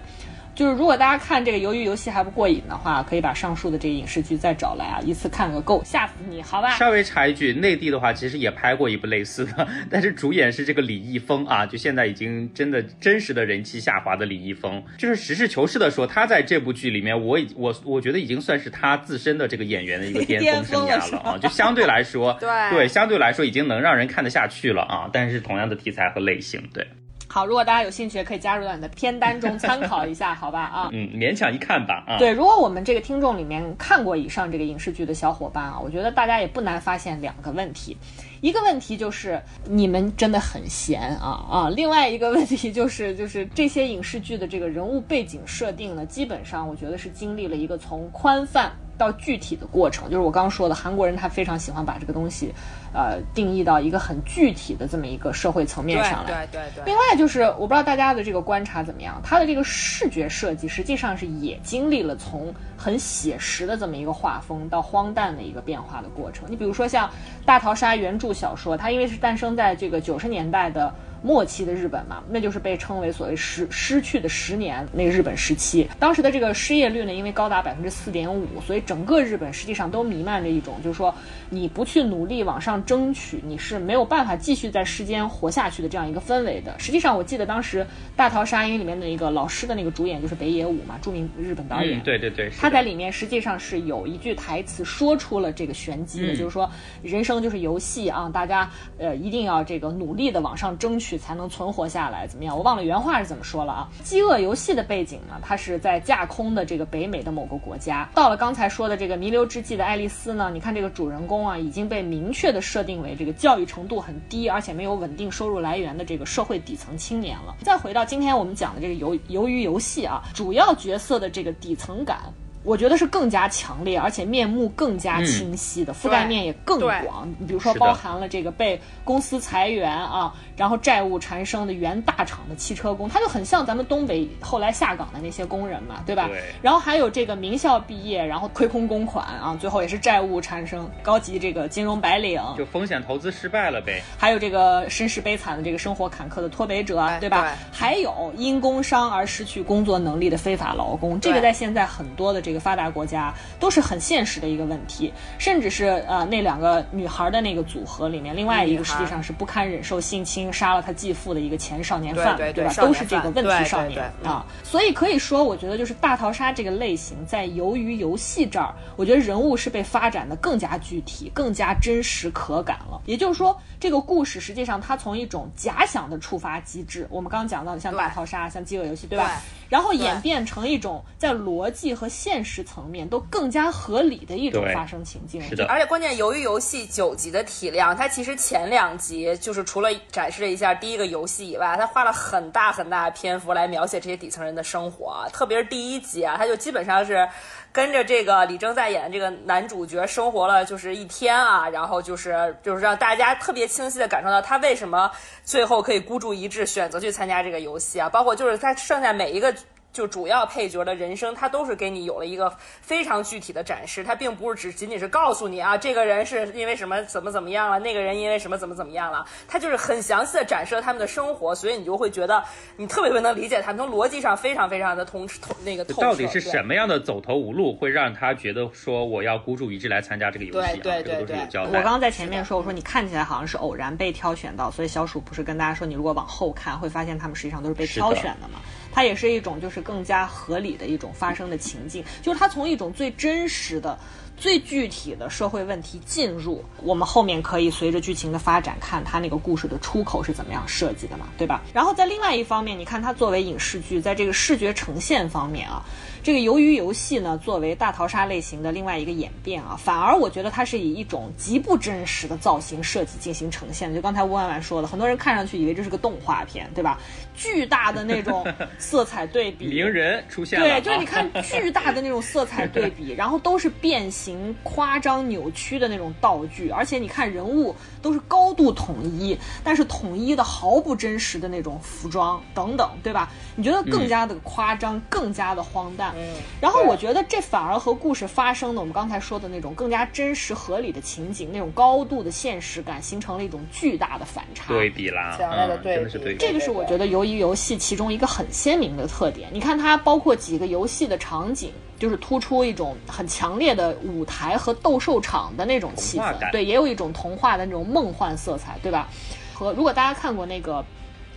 [0.61, 6.73] 就是如果大家看这个鱿鱼游戏还不过瘾的话，可以把上述的这个影视剧再找来啊，一次看个够，吓死你，好吧？
[6.73, 26.87] 稍微插一句，内地的话其实也拍过一部类似的，但是主演是这个李易峰啊，就现在已经真的真实的人气下滑的李易峰，就是实事求是的说，他在这部剧里面，我已我我觉得已经算是他自身的这个演员的一个巅峰生涯了啊，就相对来说，对对，相对来说已经能让人看得下去了啊，但是同样的题材和类型，对。
[27.33, 30.62] 好，如果大家有兴趣，可以加入到你的片单中参考一下，好吧？
[30.62, 32.03] 啊， 嗯，勉强一看吧。
[32.05, 37.97] 啊，对，如果我们这个听众里面看过以上这个影视剧的小伙伴啊，我觉得大家也不难发现两个问题，
[38.40, 52.53] 一个问题就是你们真的很闲啊啊，另外一个问题就是就 是这些影视剧的这个人物背景设定呢，基本上我觉得是经历了一个从宽泛到具体的过程，就是我刚刚说的，韩国人他非常喜欢把这个东西。
[52.93, 56.45] 呃，定义到一个很具体的这么一个社会层面上来。
[56.47, 56.85] 对对对。
[56.85, 66.51] 另外就是，我不知道大家的这个观察怎么样，它的这个视觉设计实际上是也经历了从很写实的这么一个画风到荒诞的一个变化的过程。
[66.51, 67.07] 你比如说像
[67.47, 70.93] 《大逃杀》原著小说，它因为是诞生在这个九十年代的。
[71.22, 75.87] 末期的日本嘛，那就是被称为所谓失失去的十年那个日本时期。
[75.98, 81.14] 当时的这个失业率呢，因为高达百分之四点五，所以整个日本实际上都弥漫着一种，就是说
[81.50, 86.74] 你不去努力往上争取，你是没有办法继续在世间活下去的这样一个氛围的。
[86.78, 87.83] 实际上，我记得当时
[88.16, 92.00] 《大逃杀》因为里面的一个老师的那个主演就是北野武嘛，著名日本导演。
[92.00, 92.50] 对对对。
[92.59, 96.70] 他在里面实际上是有一句台词说出了这个玄机的，就是说
[97.02, 101.10] 人生就是游戏啊，大家呃一定要这个努力的往上争取。
[101.18, 102.57] 才能存活下来，怎么样？
[102.57, 103.88] 我忘了原话是怎么说了啊？
[104.03, 105.38] 饥饿游戏的背景呢？
[105.42, 108.09] 它是在架空的这个北美的某个国家。
[108.14, 110.51] 到了刚才说的这个弥留之际的爱丽丝呢？
[110.53, 117.55] 你看这个主人公啊，已经被明确的设定为这个教育程度很低，而且没有稳定收入来源的这个社会底层青年了。
[117.62, 122.20] 再回到今天我们讲的这个鱿鱿鱼游戏啊，主要角色的这个底层感。
[122.62, 127.27] 我觉得是更加强烈，而且面目更加清晰的，覆盖面也更广。
[127.38, 136.29] 你比如说，包含了这个被公司裁员啊，然后债务缠身的原大厂的汽车工，他就很像咱们东北后来下岗的那些工人嘛，对吧？
[136.29, 136.42] 对。
[136.61, 144.03] 然后还有这个名校毕业，然后亏空公款啊，最后也是债务缠身，高级这个金融白领，就风险投资失败了呗。
[144.18, 147.57] 还有这个身世悲惨的这个生活坎坷的脱北者，对吧？
[147.73, 152.50] 还有因工伤而失去工作能力的非法劳工，这个在现在很多的这。
[152.51, 162.75] 这个发达国家都是很现实的一个问题，甚至是呃那两个女孩的那个组合里面，另外一个实际上是不堪忍受性侵杀了他继父的一个前少年犯，对吧？
[162.75, 164.45] 都是这个问题少年啊。
[164.65, 173.01] 所以可以说，我觉得就是大逃杀这个类型，在由于游戏这儿，我觉得人物是被发展的更加具体、更加真实可感了。
[173.07, 179.41] 也就是说，这个故事实际上它从一种假想的触发机制，我们刚刚讲到的像大逃杀、像饥饿游戏，对吧？
[179.70, 185.40] 然后演变成一种在逻辑和现实层面都更加合理的一种发生情境。
[185.40, 195.26] 是的，而且关键，由于游戏九集的体量，它其实前两集就是除了展示了一下第一个游戏以外，它花了很大很大的篇幅来描写这些底层人的生活。
[195.33, 197.26] 特别是第一集啊，它就基本上是。
[197.72, 205.11] 跟着这个李征在演的这个男主角生活了就是一天啊，然后就是就是让大家特别清晰的感受到他为什么
[205.44, 209.54] 最后可以孤注一掷选择去参加这个游戏啊，包括就是他剩下每一个
[209.92, 222.42] 就主要配角的人生，他都是给你有了一个非常具体的展示，他并不是只仅仅是告诉你啊，这个人是因为什么怎么怎么样了，那个人因为什么怎么怎么样了，他就是很详细的展示了他们的生活，所以你就会觉得
[222.76, 226.03] 你特别特别能理解他们，从逻辑上非常非常的通通那个透彻。
[226.03, 230.70] 到底是什么样的走投无路，会让他觉得说我要孤注一掷来参加这个游戏、啊？
[230.83, 231.61] 对对这个都是对。
[231.62, 238.61] 我刚刚在前面说，我说你看起来好像是偶然被挑选到，所以小鼠不是跟大家说，你如果往后看，会发现他们实际上都是被挑选的嘛。
[238.92, 243.98] 它也是一种就是更加合理的一种发生的情境，就是它从一种最真实的。
[244.37, 251.61] 最具体的社会问题进入，我们后面可以随着剧情的发展看它那个故事的出口是怎么样设计的嘛，对吧？
[251.74, 255.85] 然后在另外一方面，你看它作为影视剧，在这个视觉呈现方面啊，
[256.22, 263.94] 这个鱿鱼游戏呢，作为大逃杀类型的另外一个演变啊，反而我觉得它是以一种极不真实的造型设计进行呈现的。
[263.94, 266.98] 就刚才吴婉婉说的，很多人看上去以为这是个动画片，对吧？
[267.35, 268.46] 巨大的那种
[268.78, 283.30] 色彩对比， 名人出现了，对，就是你看巨大的那种色彩对比，然后都是变形、夸张、扭曲的那种道具，而且你看人物都是高度统一，但是统一的毫不真实的那种服装等等，对吧？
[283.56, 286.10] 你觉得更加的夸张，更加的荒诞。
[286.16, 294.73] 嗯然后我觉得这反而和故事发生的我们刚才说的那种更加真实合理的情景，那种高度的现实感，形成了一种巨大的反差。
[294.73, 296.37] 对比啦，强烈的嗯，对比。
[296.38, 299.49] 这个是我觉得鱿鱼游戏其中一个很鲜明的特点。
[299.53, 309.09] 你看它包括几个游戏的场景，就是突出一种很强烈的舞台和斗兽场的那种气氛对，也有一种童话的那种梦幻色彩，对吧？
[309.55, 310.85] 和如果大家看过那个。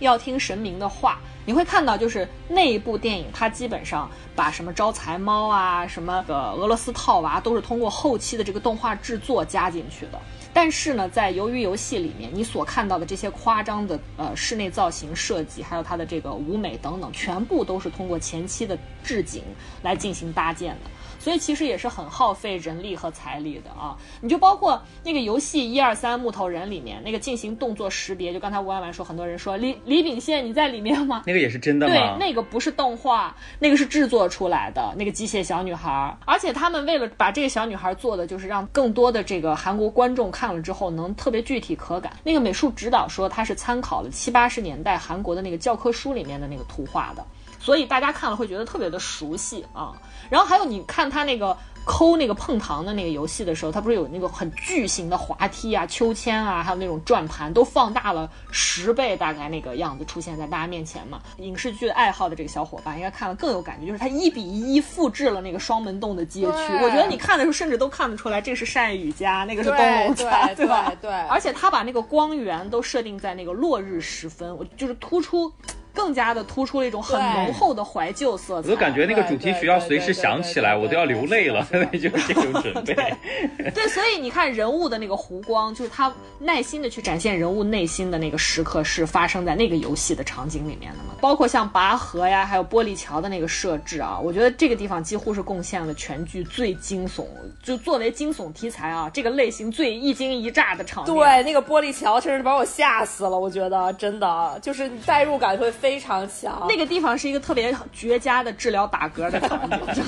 [0.00, 10.18] 要听神明的话，你会看到，就是那一部电影，它基本上把什么招财猫啊、什么个俄罗斯套娃，都是通过后期的这个动画制作加进去的。
[10.52, 19.42] 但是呢，在鱿鱼游戏里面，你所看到的这些夸张的呃室内造型设计，还有它的这个舞美等等，全部都是通过前期的置景
[19.82, 20.90] 来进行搭建的。
[21.24, 23.96] 所以其实也是很耗费人力和财力的啊！
[24.20, 31.22] 你就包括那个游戏一二三木头人里面那个进行动作识别，就刚才吴婉婉说，很多人说李李秉宪你在里面吗？
[31.26, 42.12] 那个也是真的吗对？，那个不是动画，那个是制作出来的那个机械小女孩，而且他们为了把这个小女孩做的，就是让更多的这个韩国观众看了之后能特别具体可感。
[42.22, 47.24] 那个美术指导说他是参考了七八十年代韩国的那个教科书里面的那个图画的，
[47.58, 49.94] 所以大家看了会觉得特别的熟悉啊。
[50.30, 51.56] 然后还有你看他那个。
[51.86, 61.20] 抠那个碰糖的那个游戏的时候，它不是有那个很巨型的滑梯啊、秋千啊，还有那种转盘，都放大了十倍，大概那个样子出现在大家面前嘛。
[61.36, 66.48] 影视剧爱好的这个小伙伴应该看了更有感觉，就是他一比一复制了那个双门洞的街区。
[66.82, 70.86] 我觉得你看的时候，甚至都看得出来，这个是单宇家，那个是东对龙家，对吧？
[71.02, 75.52] 对对而且他把那个光源都设定在那个落日时分，我就是突出。
[75.94, 82.94] 更加的突出了一种很浓厚的怀旧色彩，我都感觉那个主题曲要随时响起来，我都要流泪了，对就是这种准备。
[83.72, 91.14] 对，所以你看人物的那个弧光，就是他耐心的去展现人物内心的那个时刻，是发生在那个游戏的场景里面的嘛？
[91.20, 97.24] 包括像拔河呀，还有玻璃桥的那个设置啊，我觉得这个地方几乎是贡献了全剧最惊悚，
[97.62, 101.14] 就作为惊悚题材啊，这个类型最一惊一乍的场面。
[101.14, 106.66] 对，那个玻璃桥真是把我吓死了，我觉得真的就是你代入感会非常强。
[106.66, 110.02] 那个地方是一个特别绝佳的治疗打嗝的场景， 就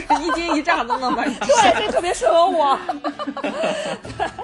[0.00, 2.76] 是一惊一乍都能把你对，这特别适合我。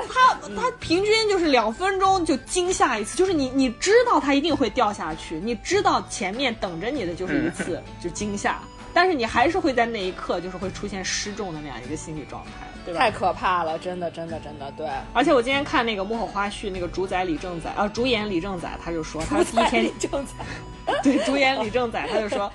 [0.09, 8.61] 他他平均就是两分钟就惊吓一次，就是你你知道他一定会掉下去，你知道前面等着你的就是一次就惊吓，
[8.95, 12.51] 但是你还是会在那一刻就是会出现失重的那样一个心理状态，
[12.85, 13.01] 对吧？
[13.01, 14.87] 太可怕了，真的，真的，真的，对。
[15.13, 22.53] 而且我今天看那个幕后花絮，那个主宰李正宰，啊，主演李正宰，他就说他第一天正在 对，主演李正宰他就说，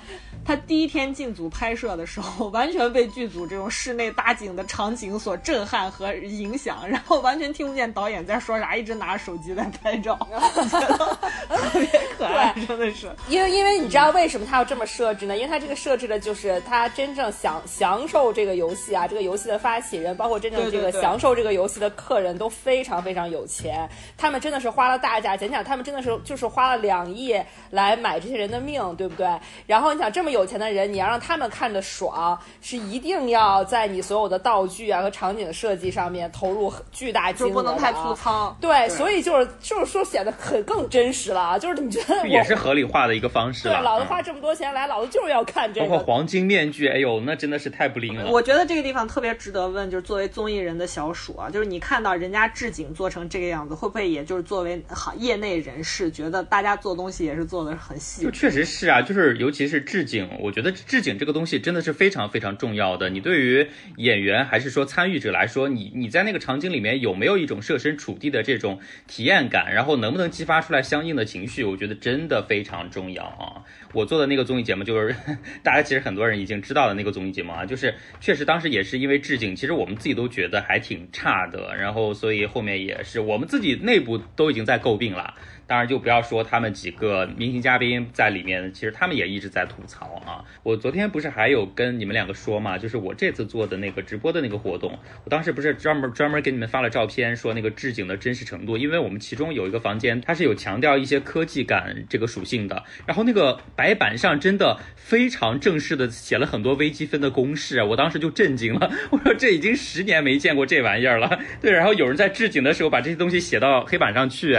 [0.48, 10.18] 他第一天进组拍摄的时候，完全被剧组这种室内搭景的场景所震撼和影响，然后完全听不见导演在说啥，一直拿着手机在拍照，
[10.70, 11.18] 觉得
[11.50, 13.14] 特别可爱，真的是。
[13.28, 15.36] 因为因为你知道为什么他要这么设置呢？
[15.36, 29.28] 因为他这个设置的就是他真正享享受这个游戏啊，这个游戏的发起人，包括真正这个享受这个游戏的客人都非常非常有钱，他们真的是花了大价钱，你想他们真的是就是花了两亿来买这些人的命，对不对？
[29.66, 41.58] 然后你想这么有钱的人，你要让他们看着爽，是一定要在你所有的道具啊和场景设计上面投入巨大金额的啊，就不能太粗糙，对，所以就是就是说显得很更真实了啊！
[41.58, 43.82] 就是你觉得也是合理化的一个方式对，了。
[43.82, 45.86] 老子嗯花这么多钱来，老子就是要看这个。
[45.86, 48.30] 包括黄金面具，哎呦，那真的是太不灵了。
[48.30, 63.10] 我觉得这个地方特别值得问，就是作为综艺人的小鼠啊，就是你看到人家置景做成这个样子，会不会也就是作为行业内人士，觉得大家做东西也是做的很细就确实是啊，就是尤其是置景我觉得置景这个东西真的是非常非常重要的。
[63.10, 63.66] 你对于
[63.96, 73.62] 演员还是说参与者来说，你你在那个场景里面有没有一种设身处地的这种体验感，然后能不能激发出来相应的情绪，我觉得真的非常重要啊。
[73.92, 75.14] 我做的那个综艺节目就是
[75.62, 85.34] 大家其实很多人已经知道的那个综艺节目啊，就是确实当时也是因为置景，其实我们自己都觉得还挺差的，然后所以后面也是我们自己内部都已经在诟病了。
[85.68, 90.42] 当然，就不要说他们几个明星嘉宾在里面，其实他们也一直在吐槽啊。
[90.62, 111.38] 我昨天不是还有跟你们两个说嘛，就是我这次做的那个直播的那个活动，我当时不是专门专门给你们发了照片，说那个置景的真实程度，因为我们其中有一个房间，它是有强调一些科技感这个属性的，然后那个白板上真的非常正式的写了很多微积分的公式，我当时就震惊了， 我说这已经十年没见过这玩意儿了。
[111.60, 114.56] 对，然后有人在置景的时候把这些东西写到黑板上去，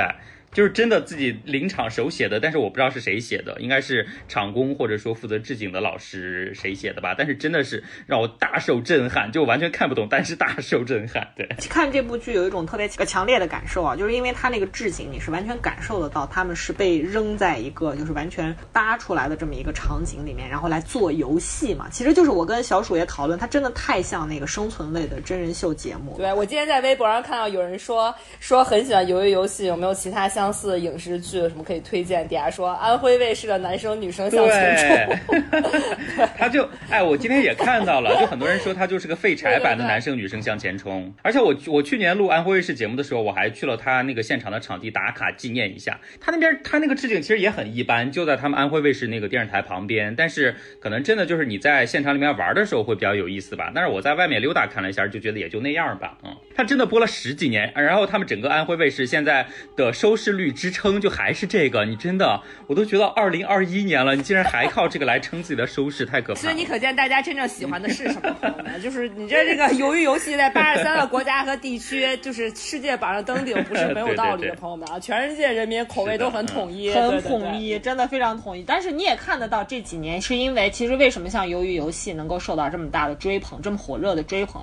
[0.52, 7.14] 就是真的自己临场手写的，但是我不知道是谁写的，应该是场工或者说负责置景的老师谁写的吧。
[7.16, 11.28] 但是真的是让我大受震撼，就完全看不懂，但是大受震撼。
[11.36, 21.88] 对，看这部剧有一种特别强烈的感受啊，就是因为它那个置景，你是完全感受得到他们是被扔在一个就是完全搭出来的这么一个场景里面，然后来做游戏嘛。
[21.91, 26.18] 其实就是我跟小鼠也讨论，它真的太像那个生存类的真人秀节目。
[26.18, 30.39] 对我今天在微博上看到有人说说很喜欢鱿鱼游戏，有没有其他像？
[30.40, 32.26] 相似的影视剧什么可以推荐？
[32.26, 35.42] 底下说安徽卫视的男生女生向前冲，
[36.38, 41.14] 他就哎，我今天也看到了，就很多人说他就是个废柴版的男生女生向前冲。
[41.22, 46.00] 而且我我去年录安徽卫视节目的时候，我还去了他那个现场的场地打卡纪念一下。
[46.22, 50.16] 他那边他那个置景其实也很一般，就在他们安徽卫视那个电视台旁边。
[50.16, 53.74] 但是可能真的就是你在现场里面玩的时候会比较有意思吧。
[53.76, 56.18] 但是我在外面溜达看了一下，就觉得也就那样吧。
[56.24, 59.47] 嗯，他真的播了十几年，然后他们整个安徽卫视现在
[59.78, 60.39] 的收视。
[60.39, 66.39] 率支撑就还是这个，你真的我都觉得二零二一年了，你竟然还靠这个来撑自己的收视，太可怕。
[66.39, 68.36] 所以你可见大家真正喜欢的是什么？
[68.82, 74.99] 就是你这这个鱿鱼游戏在八十三个国家和地区，就是世界榜上登顶，不是没有道理的，朋友们啊！
[75.01, 78.64] 全世界人民口味都很统一， 很统一，真的非常统一。
[78.64, 84.62] 但是你也看得到这几年是因为，其实为什么像鱿鱼游戏能够受到这么大的追捧，这么火热的追捧？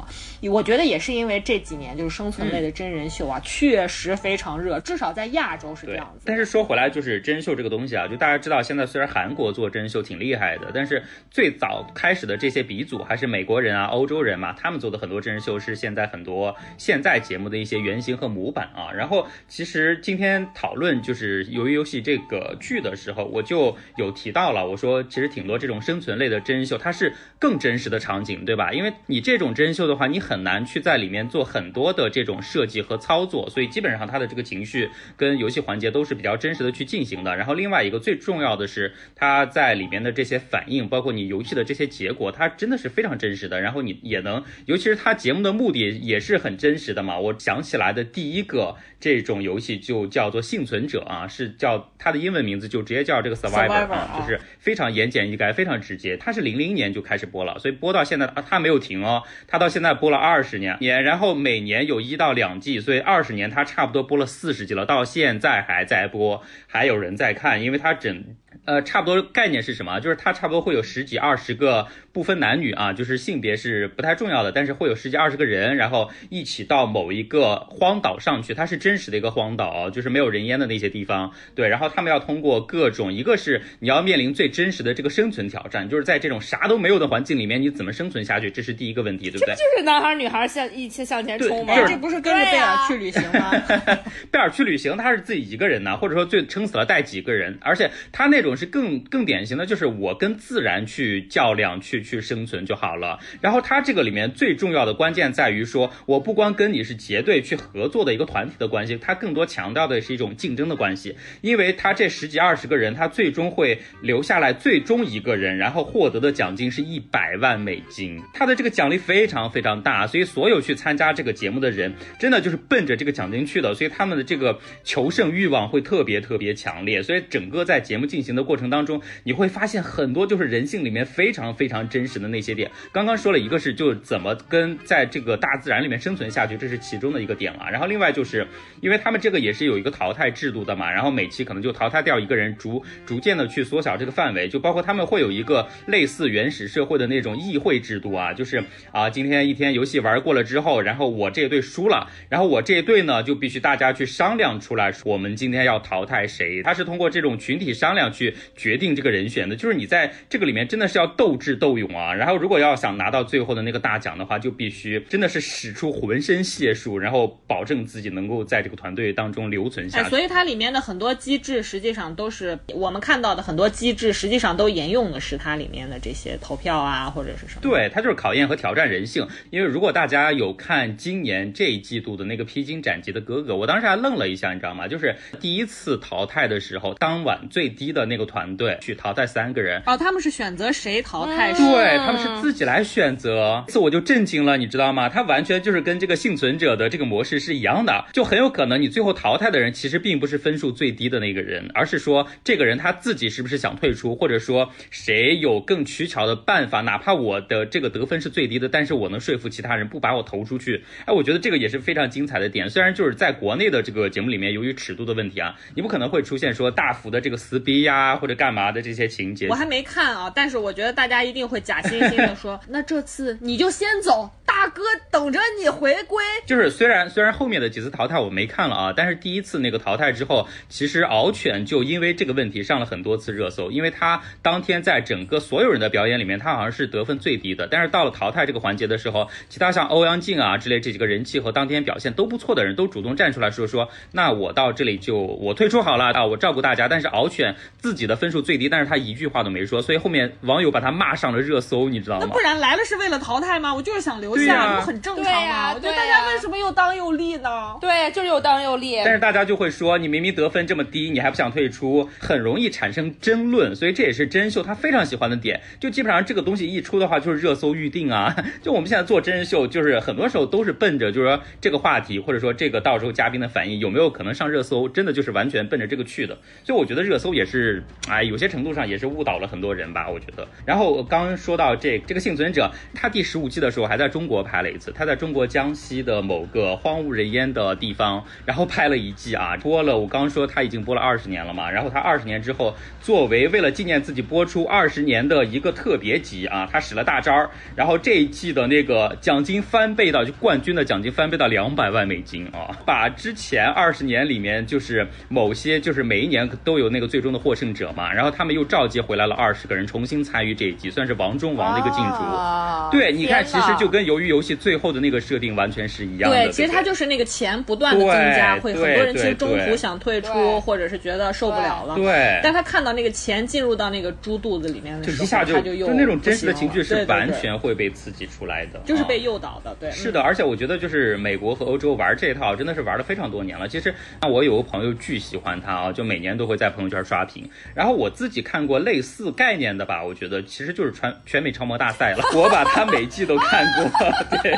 [0.50, 5.54] 我觉得也是因为这几年就是生存类的真人秀啊，确实非常热，至少在亚。
[5.56, 18.92] 洲是这样子，但是说回来，就是真人秀这个东西啊，就大家知道，现在虽然韩国做真人秀挺厉害的，但是最早开始的这些鼻祖还是美国人啊、欧洲人嘛，他们做的很多真人秀是现在很多现在节目的一些原型和模板啊。
[18.92, 28.72] 然后其实今天讨论就是《鱿鱼游戏》这个剧的时候，我就有提到了，我说其实挺多这种生存类的真人秀，它是更真实的场景，对吧？
[28.72, 43.60] 因为你这种真人秀的话，你很难去在里面做很多的这种设计和操作，所以基本上它的这个情绪跟游戏环节都是比较真实的去进行的，然后另外一个最重要的是，它在里面的这些反应，包括你游戏的这些结果，它真的是非常真实的。
[43.60, 47.18] 然后你也能，尤其是它节目的目的也是很真实的嘛。
[47.18, 56.16] 我想起来的第一个这种游戏就叫做幸存者啊，是叫它的英文名字就直接叫这个 Survivor 啊，就是非常言简意赅，非常直接。
[56.16, 65.26] 它是零零年就开始播了，所以播到现在啊，它没有停哦，它到现在播了二十年年，然后每年有一到两季，所以二十年他差不多播了四十季了，到现。
[65.38, 68.24] 在还在播，还有人在看，因为他整。
[68.66, 70.00] 呃，差不多概念是什么？
[70.00, 81.32] 就是它差不多会有十几二十个，不分男女啊，就是性别是不太重要的，但是会有十几二十个人，然后一起到某一个荒岛上去，它是真实的一个荒岛，就是没有人烟的那些地方。
[81.54, 88.50] 对，然后他们要通过各种，一个是你要面临最真实的这个生存挑战，就是在这种啥都没有的环境里面，你怎么生存下去？
[88.50, 89.54] 这是第一个问题，对不对？
[89.54, 91.74] 这就是男孩女孩向一起向前冲吗？
[91.86, 93.50] 这不是跟着贝尔去旅行吗？
[94.32, 99.36] 贝尔去旅行，他是自己一个人呢，或者说最撑死了带几个人，而且他那种是更更典。
[99.46, 103.18] 型的就是我跟自然去较量，去去生存就好了。
[103.40, 111.16] 然后它这个里面最重要的关键在于说，我不光跟你是结对去合作的一个团体的关系，它更多强调的是一种竞争的关系。
[111.42, 118.20] 因为他这十几二十个人，他最终会留下来最终一个人，然后获得的奖金是一百万美金。
[118.34, 123.74] 他的这个奖励非常非常大，所以所有去参加这个节目的人，真的就是奔着这个奖金去的。
[123.74, 127.02] 所以他们的这个求胜欲望会特别特别强烈。
[127.02, 129.02] 所以整个在节目进行的过程当中。
[129.24, 132.70] 你会发现很多就是人性里面非常非常真实的那些点。
[132.92, 137.68] 刚刚说了一个是就怎么跟在这个大自然里面生存下去，这是其中的一个点了。
[137.70, 138.46] 然后另外就是，
[138.80, 144.48] 因为他们这个也是有一个淘汰制度的嘛，然后每期可能就淘汰掉一个人，逐逐渐的去缩小这个范围。
[144.48, 156.62] 就包括他们会有一个类似原始社会的那种议会制度啊，就是啊，今天一天游戏玩过了之后，然后我这一队输了，然后我这一队呢就必须大家去商量出来，我们今天要淘汰谁。
[156.62, 162.14] 他是通过这种群体商量去决定这个人选的，就是你在这个里面真的是要斗智斗勇啊。
[162.14, 177.60] 然后如果要想拿到最后的那个大奖的话，就必须真的是使出浑身解数，然后保证自己能够在这个团队当中留存下哎，所以它里面的很多机制，实际上都是我们看到的很多机制，实际上都沿用的是它里面的这些投票啊，或者是什么。
[177.62, 179.26] 对，它就是考验和挑战人性。
[179.50, 184.88] 因为如果大家有看今年这一季度的那个披荆斩棘的哥哥，我当时还愣了一下，你知道吗？
[184.88, 189.82] 就是第一次淘汰的时候，当晚最低的那个团队去淘汰三个人。
[189.86, 191.64] 哦，他们是选择谁淘汰谁？
[191.64, 195.08] 对他们是自己来选择，这次我就震惊了，你知道吗？
[195.08, 210.84] 他完全就是跟这个幸存者的这个模式是一样的，就很有可能你最后淘汰的人其实并不是分数最低的那个人，而是说这个人他自己是不是想退出，或者说谁有更取巧的办法，哪怕我的这个得分是最低的，但是我能说服其他人不把我投出去。
[211.04, 212.68] 哎，我觉得这个也是非常精彩的点。
[212.68, 219.54] 虽然就是在国内的这个节目里面，由于尺度的问题啊，你不可能会出现说大幅的这个撕逼呀或者干嘛的这些情节我。
[219.56, 226.22] 还没看啊，但是我觉得大家一定会假惺惺的说， 那这次你就先走，大哥等着你回归。
[226.44, 237.66] 就是虽然虽然后面的几次淘汰我没看了啊，但是第一次那个淘汰之后，其实敖犬就因为这个问题上了很多次热搜，因为他当天在整个所有人的表演里面，他好像是得分最低的。
[237.66, 246.86] 但是到了淘汰这个环节的时候，其他像欧阳靖啊之类这几个人气和当天表现都不错的人都主动站出来说说，那我到这里就我退出好了啊，我照顾大家。
[246.88, 252.38] 但是敖犬自己的分数最低，但是他一句话都没说，所以后面网友把他骂上了热搜，你知道吗那不？
[252.38, 253.74] 然来了是为了淘汰吗？
[253.74, 255.30] 我就是想留下，这不很正常吗？
[255.32, 257.76] 对呀我觉得对呀大家为什么又当又立呢？
[257.80, 258.96] 对，就是又当又立。
[259.04, 265.60] 但是大家就会说，你明明得分这么低，你还不想退出，很容易产生争论，所以这也是真人秀他非常喜欢的点。
[265.80, 268.34] 就基本上这个东西一出的话，就是热搜预定啊。
[268.62, 276.38] 就我们现在做真人秀，就是很多时候都是奔着就是说这个话题，或者说这个到时候嘉宾的反应有没有可能上热搜，真的就是完全奔着这个去的。
[276.64, 280.46] 所以我觉得热搜也是，哎，有些程度上也是误导了很多人吧，我觉得。
[280.64, 289.98] 然后刚刚说到这这个幸存者，他第十五季的时候还在中国拍了一次，他在中国江西的某个荒无人烟的地方，然后拍了一季啊，播了。
[289.98, 312.14] 我刚说他已经播了二十年了嘛，然后他二十年之后，作为为了纪念自己播出二十年的一个特别集啊，他使了大招儿，然后这一季的那个奖金翻倍到就冠军的奖金翻倍到两百万美金啊，把之前二十年里面就是某些就是每一年都有那个最终的获胜者嘛，然后他们又召集回来了二十个人重新参与这一集，算是王中王的一个竞逐。
[312.14, 316.44] 啊对，你看，其实就跟鱿鱼游戏最后的那个设定完全是一样的。
[316.44, 321.96] 对，其实不它就是那个钱不断的增加，会很多人其实中途想退出，或者是觉得受不了了。
[321.96, 333.66] 对，但他看到那个钱进入到那个猪肚子里面的时候，就一下他就又那种真实的情绪是完全会被刺激出来的，啊就是被诱导的，对，是的，而且我觉得就是美国和欧洲玩这一套真的是玩了非常多年了。
[333.66, 337.48] 其实那我有个朋友巨喜欢他啊，就每年都会在朋友圈刷屏。
[337.74, 342.24] 然后我自己看过类似概念的吧，我觉得其实就是全全美超模大赛了。
[342.34, 344.52] 我把它每季都看过，对，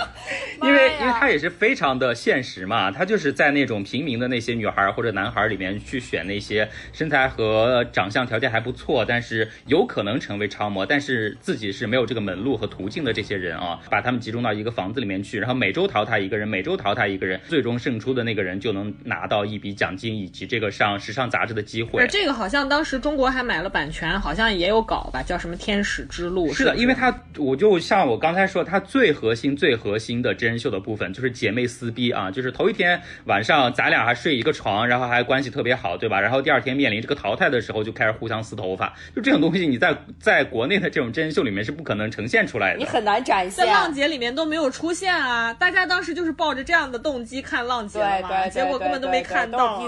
[0.62, 22.08] 因为因为它也是非常的现实嘛，它就是在那种平民的那些女孩或者男孩里面去选那些身材和长相条件还不错，但是有可能成为超模，但是自己是没有这个门路和途径的这些人啊，把他们集中到一个房子里面去，然后每周淘汰一个人，每周淘汰一个人，最终胜出的那个人就能拿到一笔奖金以及这个上时尚杂志的机会而。
[22.08, 36.20] 这个好像当时中国还买了版权，好像也有搞吧，叫什么《天使之路》是的，因为它，我就像我刚才说，它最核心、最核心的真人秀的部分就是姐妹撕逼啊，就是头一天晚上咱俩还睡一个床，然后还关系特别好，对吧？
[36.20, 42.78] 然后第二天面临这个淘汰的时候，就开始互相撕头发，就这种东西，你在在国内的这种真人秀里面是不可能呈现出来的。
[42.78, 43.78] 你很难展现在。
[43.78, 45.54] 浪姐里面都没有出现啊！
[45.54, 49.80] 大家当时就是抱着这样的动机看浪姐嘛，对对，结果根本都没看到、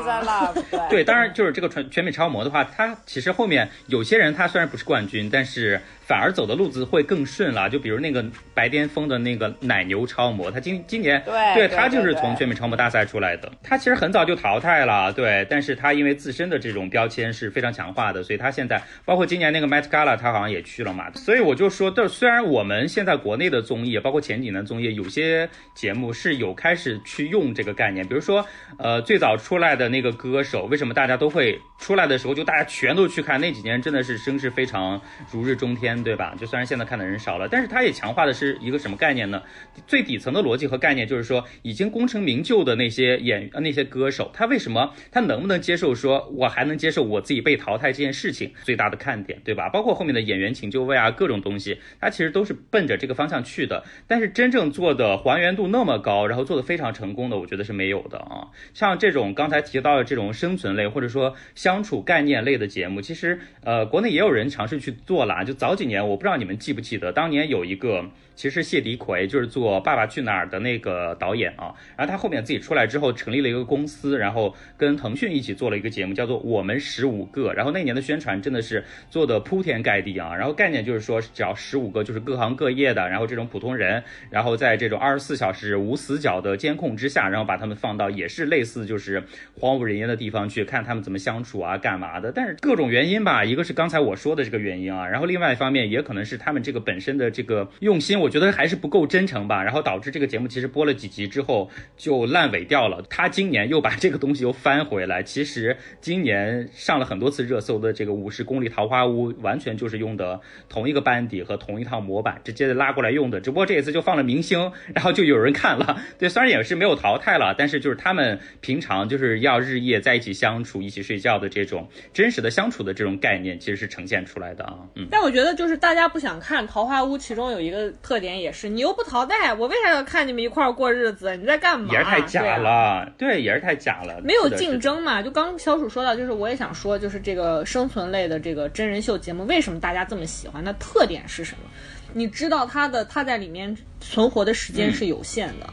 [0.89, 5.81] 对，当然就是这个全全美超模的话，它其实后面有些人他虽然不是冠军，但是
[6.11, 7.71] 反而走的路子会更顺了。
[7.71, 13.49] 就比如那个白癜风的那个奶牛超模，他今今年对对他就是从全美超模大赛出来的。
[13.63, 21.09] 他其实很早就淘汰了，对，但是他因为自身的这种标签是非常强化的，所以他现在包括今年那个 Met Gala，他好像也去了嘛。
[21.15, 28.45] 所以我就说，这虽然我们现在国内的综艺，包括前几年的综艺，有些节目是有开始去用这个概念，比如说，
[28.79, 33.41] 呃，最早出来的那个歌手，为什么大家都会出来的时候就大家全都去看？
[33.41, 35.01] 那几年真的是声势非常
[35.31, 36.35] 如日中天对吧？
[36.39, 39.43] 就虽然现在看的人少了，但是它也强化的是一个什么概念呢？
[39.87, 48.53] 最底层的逻辑和概念就是说，已经功成名就的那些演呃那些歌手，他为什么他能不能接受说我还能接受我自己被淘汰这件事情？
[48.63, 49.69] 最大的看点，对吧？
[49.69, 53.83] 包括后面的演员请就位啊，各种东西，它其实都是奔着这个方向去的。
[54.07, 58.49] 但是真正做的还原度那么高，然后做的非常成功的，我觉得是没有的啊。
[58.75, 65.31] 像这种刚才提到的这种生存类或者说相处概念类的节目，其实呃国内也有人尝试去做了。
[65.45, 68.07] 就早几年，我不知道你们记不记得，当年有一个。
[68.41, 77.51] 其实谢迪奎就是做《爸爸去哪儿》的那个导演啊，然后他后面自己出来之后成立了一个公司，然后跟腾讯一起做了一个节目，叫做《我们十五个》。
[77.53, 80.35] 然后那年的宣传真的是做的铺天盖地啊。
[80.35, 89.23] 然后概念就是说，只要十五个就是各行各业的，然后这种普通人，然后在这种二十四小时无死角的监控之下，然后把他们放到也是类似就是
[89.53, 92.33] 荒无人烟的地方去看他们怎么相处啊，干嘛的。
[92.33, 98.30] 但是各种原因吧，一个是刚才我说的这个原因啊，然后另外一方面也可能是他们这个本身的这个用心，我。
[98.31, 103.03] 觉得还是不够真诚吧，然后导致这个节目其实播了几集之后就烂尾掉了。
[103.11, 113.41] 他今年又把这个东西又翻回来，其实今年上了很多次热搜的这个《五十公里桃花坞》，完全就是用的同一个班底和同一套模板，直接拉过来用的。
[113.41, 116.01] 只不过这一次就放了明星，然后就有人看了。
[116.19, 124.79] 对，虽然也是没有淘汰了，但是就是他们平常就是要日夜在一起相处、一起睡觉的这种真实的相处的这种概念，其实是呈现出来的啊。
[124.95, 128.21] 嗯，但我觉得就是大家不想看《桃花坞》，其中有一个特。
[128.21, 131.35] 点也是，你又不淘汰，我为啥要看你们一块儿过日子？
[131.37, 131.91] 你在干嘛？
[131.91, 135.23] 也是太假了，对，也是太假了，没有竞争嘛。
[135.23, 140.63] 就刚小鼠说到，就是我也想说，就是这个生存类的这个真人秀节目，为什么大家这么喜欢？
[140.63, 141.71] 那特点是什么？
[142.13, 145.67] 你知道它的它在里面存活的时间是有限的，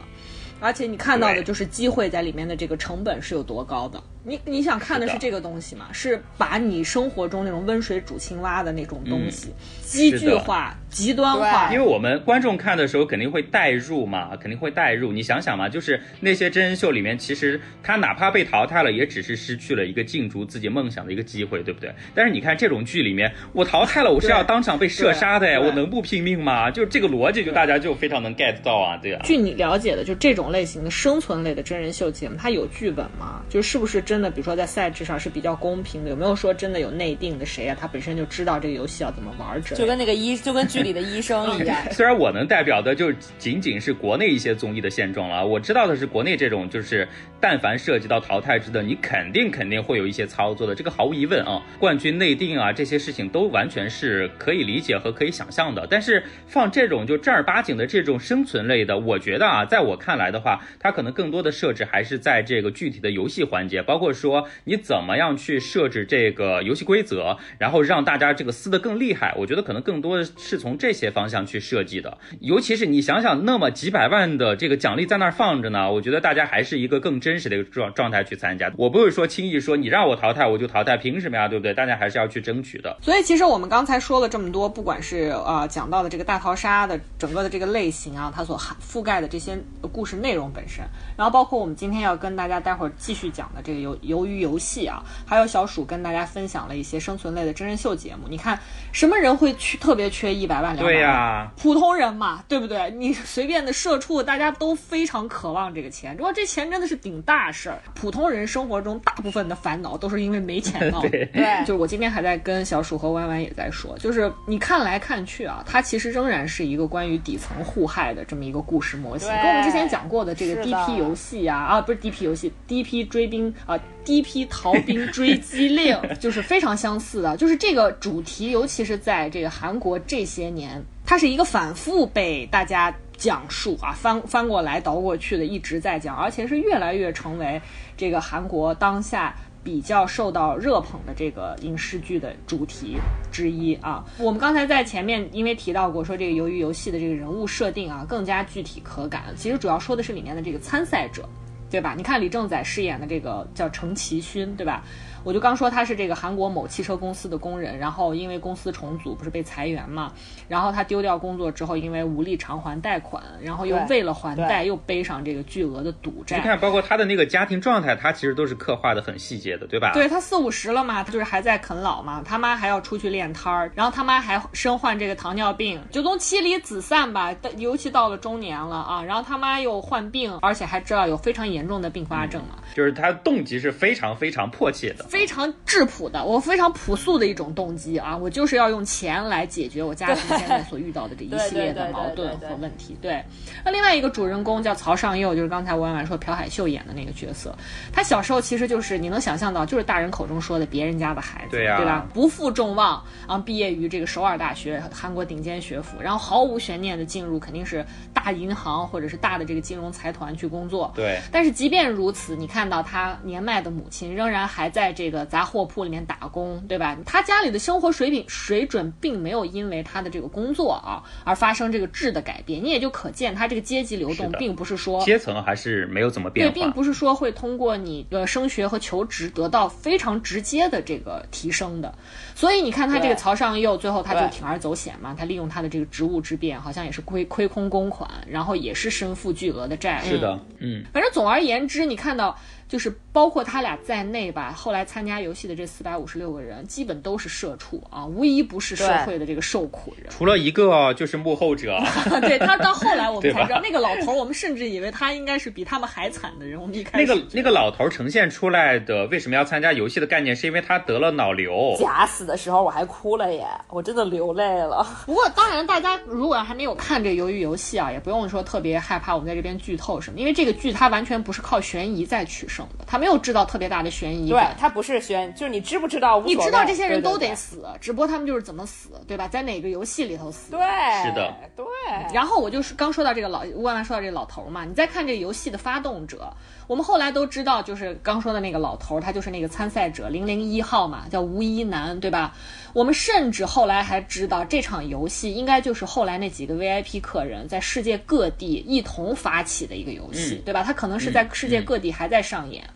[0.58, 4.02] 而且你看到的就是机会在里面的这个成本是有多高的。
[4.28, 5.86] 你你想看的是这个东西吗？
[5.90, 11.72] 是把你生活中那种温水煮青蛙的那种东西，极具化、极端化。
[11.72, 15.10] 因为我们观众看的时候肯定会代入嘛，肯定会代入。
[15.10, 21.90] 你想想嘛，就是那些真人秀里面，其实他哪怕被淘汰了，也只是失去了一个竞逐自己梦想的一个机会，对不对？
[22.14, 26.70] 但是你看这种剧里面，我淘汰了，我是要当场被射杀的呀，我能不拼命吗？
[26.70, 29.22] 就是这个逻辑，就大家就非常能 get 到啊，对啊。
[29.24, 33.42] 据你了解的，就这种类型的生存类的真人秀节目，它有剧本吗？
[33.48, 34.17] 就是不是真？
[34.18, 37.76] 真的，比如说在赛制上是比较公平的，有没有说真的有内定的谁啊？
[37.80, 41.76] 他本身就知道这个游戏要怎么玩，就跟那个医，就跟剧里的医生一样。
[41.92, 47.06] 虽然我能代表的就仅仅是国内一些综艺的现状了，我知道的是国内这种就是，
[47.40, 51.62] 但凡涉及到淘汰制的，你肯定肯定会有一些操作的，这个毫无疑问啊。
[51.78, 55.86] 冠军内定啊，这些事情都完全是可以理解和可以想象的。
[55.88, 64.08] 但是放这种就正儿八经的这种生存类的，我觉得啊，在我看来的话，它可能更多的设置还是在这个具体的游戏环节，包括。
[64.18, 69.32] 说你怎么样去设置这个游戏规则，然后让大家这个撕得更厉害？
[69.36, 72.16] 我觉得可能更多的是从这些方向去设计的。
[72.40, 78.72] 尤其是你想想，那么几百万的这个奖励在那儿放着呢，我觉得大家还是一个更真真实的一个状状态去参加。
[78.78, 81.46] 我不会说轻易说你让我淘汰我就淘汰，凭什么呀？
[81.46, 81.74] 对不对？
[81.74, 82.96] 大家还是要去争取的。
[83.02, 89.58] 所以其实我们刚才说了这么多，不管是啊讲到的这个大逃杀的整个的这个类型啊，它所涵覆盖的这些
[89.92, 90.82] 故事内容本身，
[91.18, 93.98] 然后包括我们今天要跟大家待会儿继续讲的这个游。
[93.98, 98.28] 鱿鱼游戏啊，还有小鼠跟大家分享了一些生存类的真人秀节目。
[98.28, 98.58] 你看，
[98.92, 100.92] 什么人会去特别缺一百万两百万？
[100.92, 102.90] 对呀，普通人嘛，对不对？
[102.92, 106.16] 你随便的社畜，大家都非常渴望这个钱。
[106.16, 111.00] 如果这钱真的是顶大事儿，普通人生活中大部分的烦恼都是因为没钱闹。
[111.08, 111.28] 对，
[111.60, 123.78] 就是我今天还在跟小鼠和弯弯也在说，就是你看来看去啊，它其实仍然是一个关于底层互害的这么一个故事模型，跟我们之前讲过的这个 DP 游戏啊啊，不是 DP 游戏，DP 追兵啊。
[124.04, 137.60] 第一批逃兵追击令 就是非常相似的，就是这个主题，尤其是在这个韩国这些年，它是一个反复被大家讲述啊，翻翻过来倒过去的，一直在讲，而且是越来越成为
[137.98, 142.96] 这个韩国当下比较受到热捧的这个影视剧的主题
[143.30, 144.04] 之一啊。
[144.18, 151.28] 我们刚才在前面因为提到过，说这个鱿鱼游戏的这个人物设定啊更加具体可感，其实主要说的是里面的这个参赛者。
[151.70, 151.92] 对吧？
[151.94, 154.82] 你看李正宰饰演的这个叫程奇勋，对吧？
[155.28, 160.10] 我就刚说他是这个韩国某汽车公司的工人，然后因为公司重组不是被裁员嘛，
[160.48, 166.38] 然后他丢掉工作之后，因为无力偿还贷款，然后又为了还贷又背上这个巨额的赌债。
[166.38, 169.92] 你看，包括他的那个家庭状态，他其实都是刻画的很细节的，对吧？
[169.92, 181.68] 对他四五十了嘛，他就是还在啃老嘛，他妈还要出去练摊儿，然后他妈还身患这个糖尿病，就从妻离子散吧，尤其到了中年了啊，然后他妈又患病，而且还知道有非常严。
[181.68, 182.56] 重的并发症嘛。
[182.74, 192.96] 就是他动机是非常非常迫切的，非常质朴的，我非常朴素的一种动机啊，我就是要用钱来解决我家庭现在所遇到的这一系列的矛盾和问题。
[193.00, 193.22] 对，
[193.64, 197.54] 那另外一个主人公叫曹尚佑，就是刚才婉婉说朴海秀演的那个角色，
[197.92, 202.06] 他小时候其实就是你能想象到，就是大人口中说的别人家的孩子，对吧？
[202.12, 210.92] 不负众望啊，毕业于这个首尔大学，韩国顶尖学府，然后毫无悬念的进入肯定是大银行或者是大的这个金融财团去工作。
[210.94, 216.96] 对，但是即便如此，你看到他年迈的母亲仍然还在这个杂货铺里面打工，对吧？
[217.04, 231.94] 他家里的生活水平水准并没有因为他的这个工作啊而发生这个质的改变，你也就可见他这个阶级流动并不是说阶层还是没有怎么变化，对，并不是说会通过你的升学和求职得到非常直接的这个提升的。
[232.34, 240.08] 所以你看他这个曹尚佑最后他就铤而走险嘛，他利用他的这个职务之便，好像也是亏亏空公款，然后也是身负巨额的债务。
[240.08, 242.38] 是的，嗯，反正总而言之，你看到。
[242.68, 250.06] 就是包括他俩在内吧，后来参加游戏的这四百五十六个人，基本都是社畜啊，无一不是社会的这个受苦人。
[250.10, 251.80] 除了一个就是幕后者，
[252.20, 256.60] 对他到后来我们才知道，那个老头，我们甚至以为他应该是比他们还惨的人。
[256.60, 261.74] 我们一开始那个那个老头呈现出来的为什么要参加游戏的概念，是因为他得了脑瘤。
[261.78, 264.86] 假死的时候我还哭了耶，我真的流泪了。
[265.06, 274.28] 不过当然，大家如果还没有看这《鱿鱼游戏》啊，也不用说特别害怕我们在这边剧透什么，因为这个剧它完全不是靠悬疑在取胜的，它没有制造特别大的悬疑。
[274.30, 276.20] 对，他不是悬，就是你知不知道？
[276.22, 279.28] 你知道这些人都得死，只不过他们就是怎么死，对吧？
[279.28, 280.50] 在哪个游戏里头死？
[280.50, 280.60] 对，
[281.04, 281.64] 是的，对。
[282.12, 286.32] 然后我就是刚说到这个老万万说到这个老头嘛，你再看这个游戏的发动者，
[286.66, 292.34] 我们后来都知道，就是刚说的那个老头，他就是那个参赛者零零一号嘛，叫吴一男，对吧？
[292.74, 300.62] 我们甚至后来还知道，这场游戏应该就是后来那几个 VIP 客人在世界各地一同发起的一个游戏，对吧？
[300.62, 302.68] 他可能是在世界各地还在上演。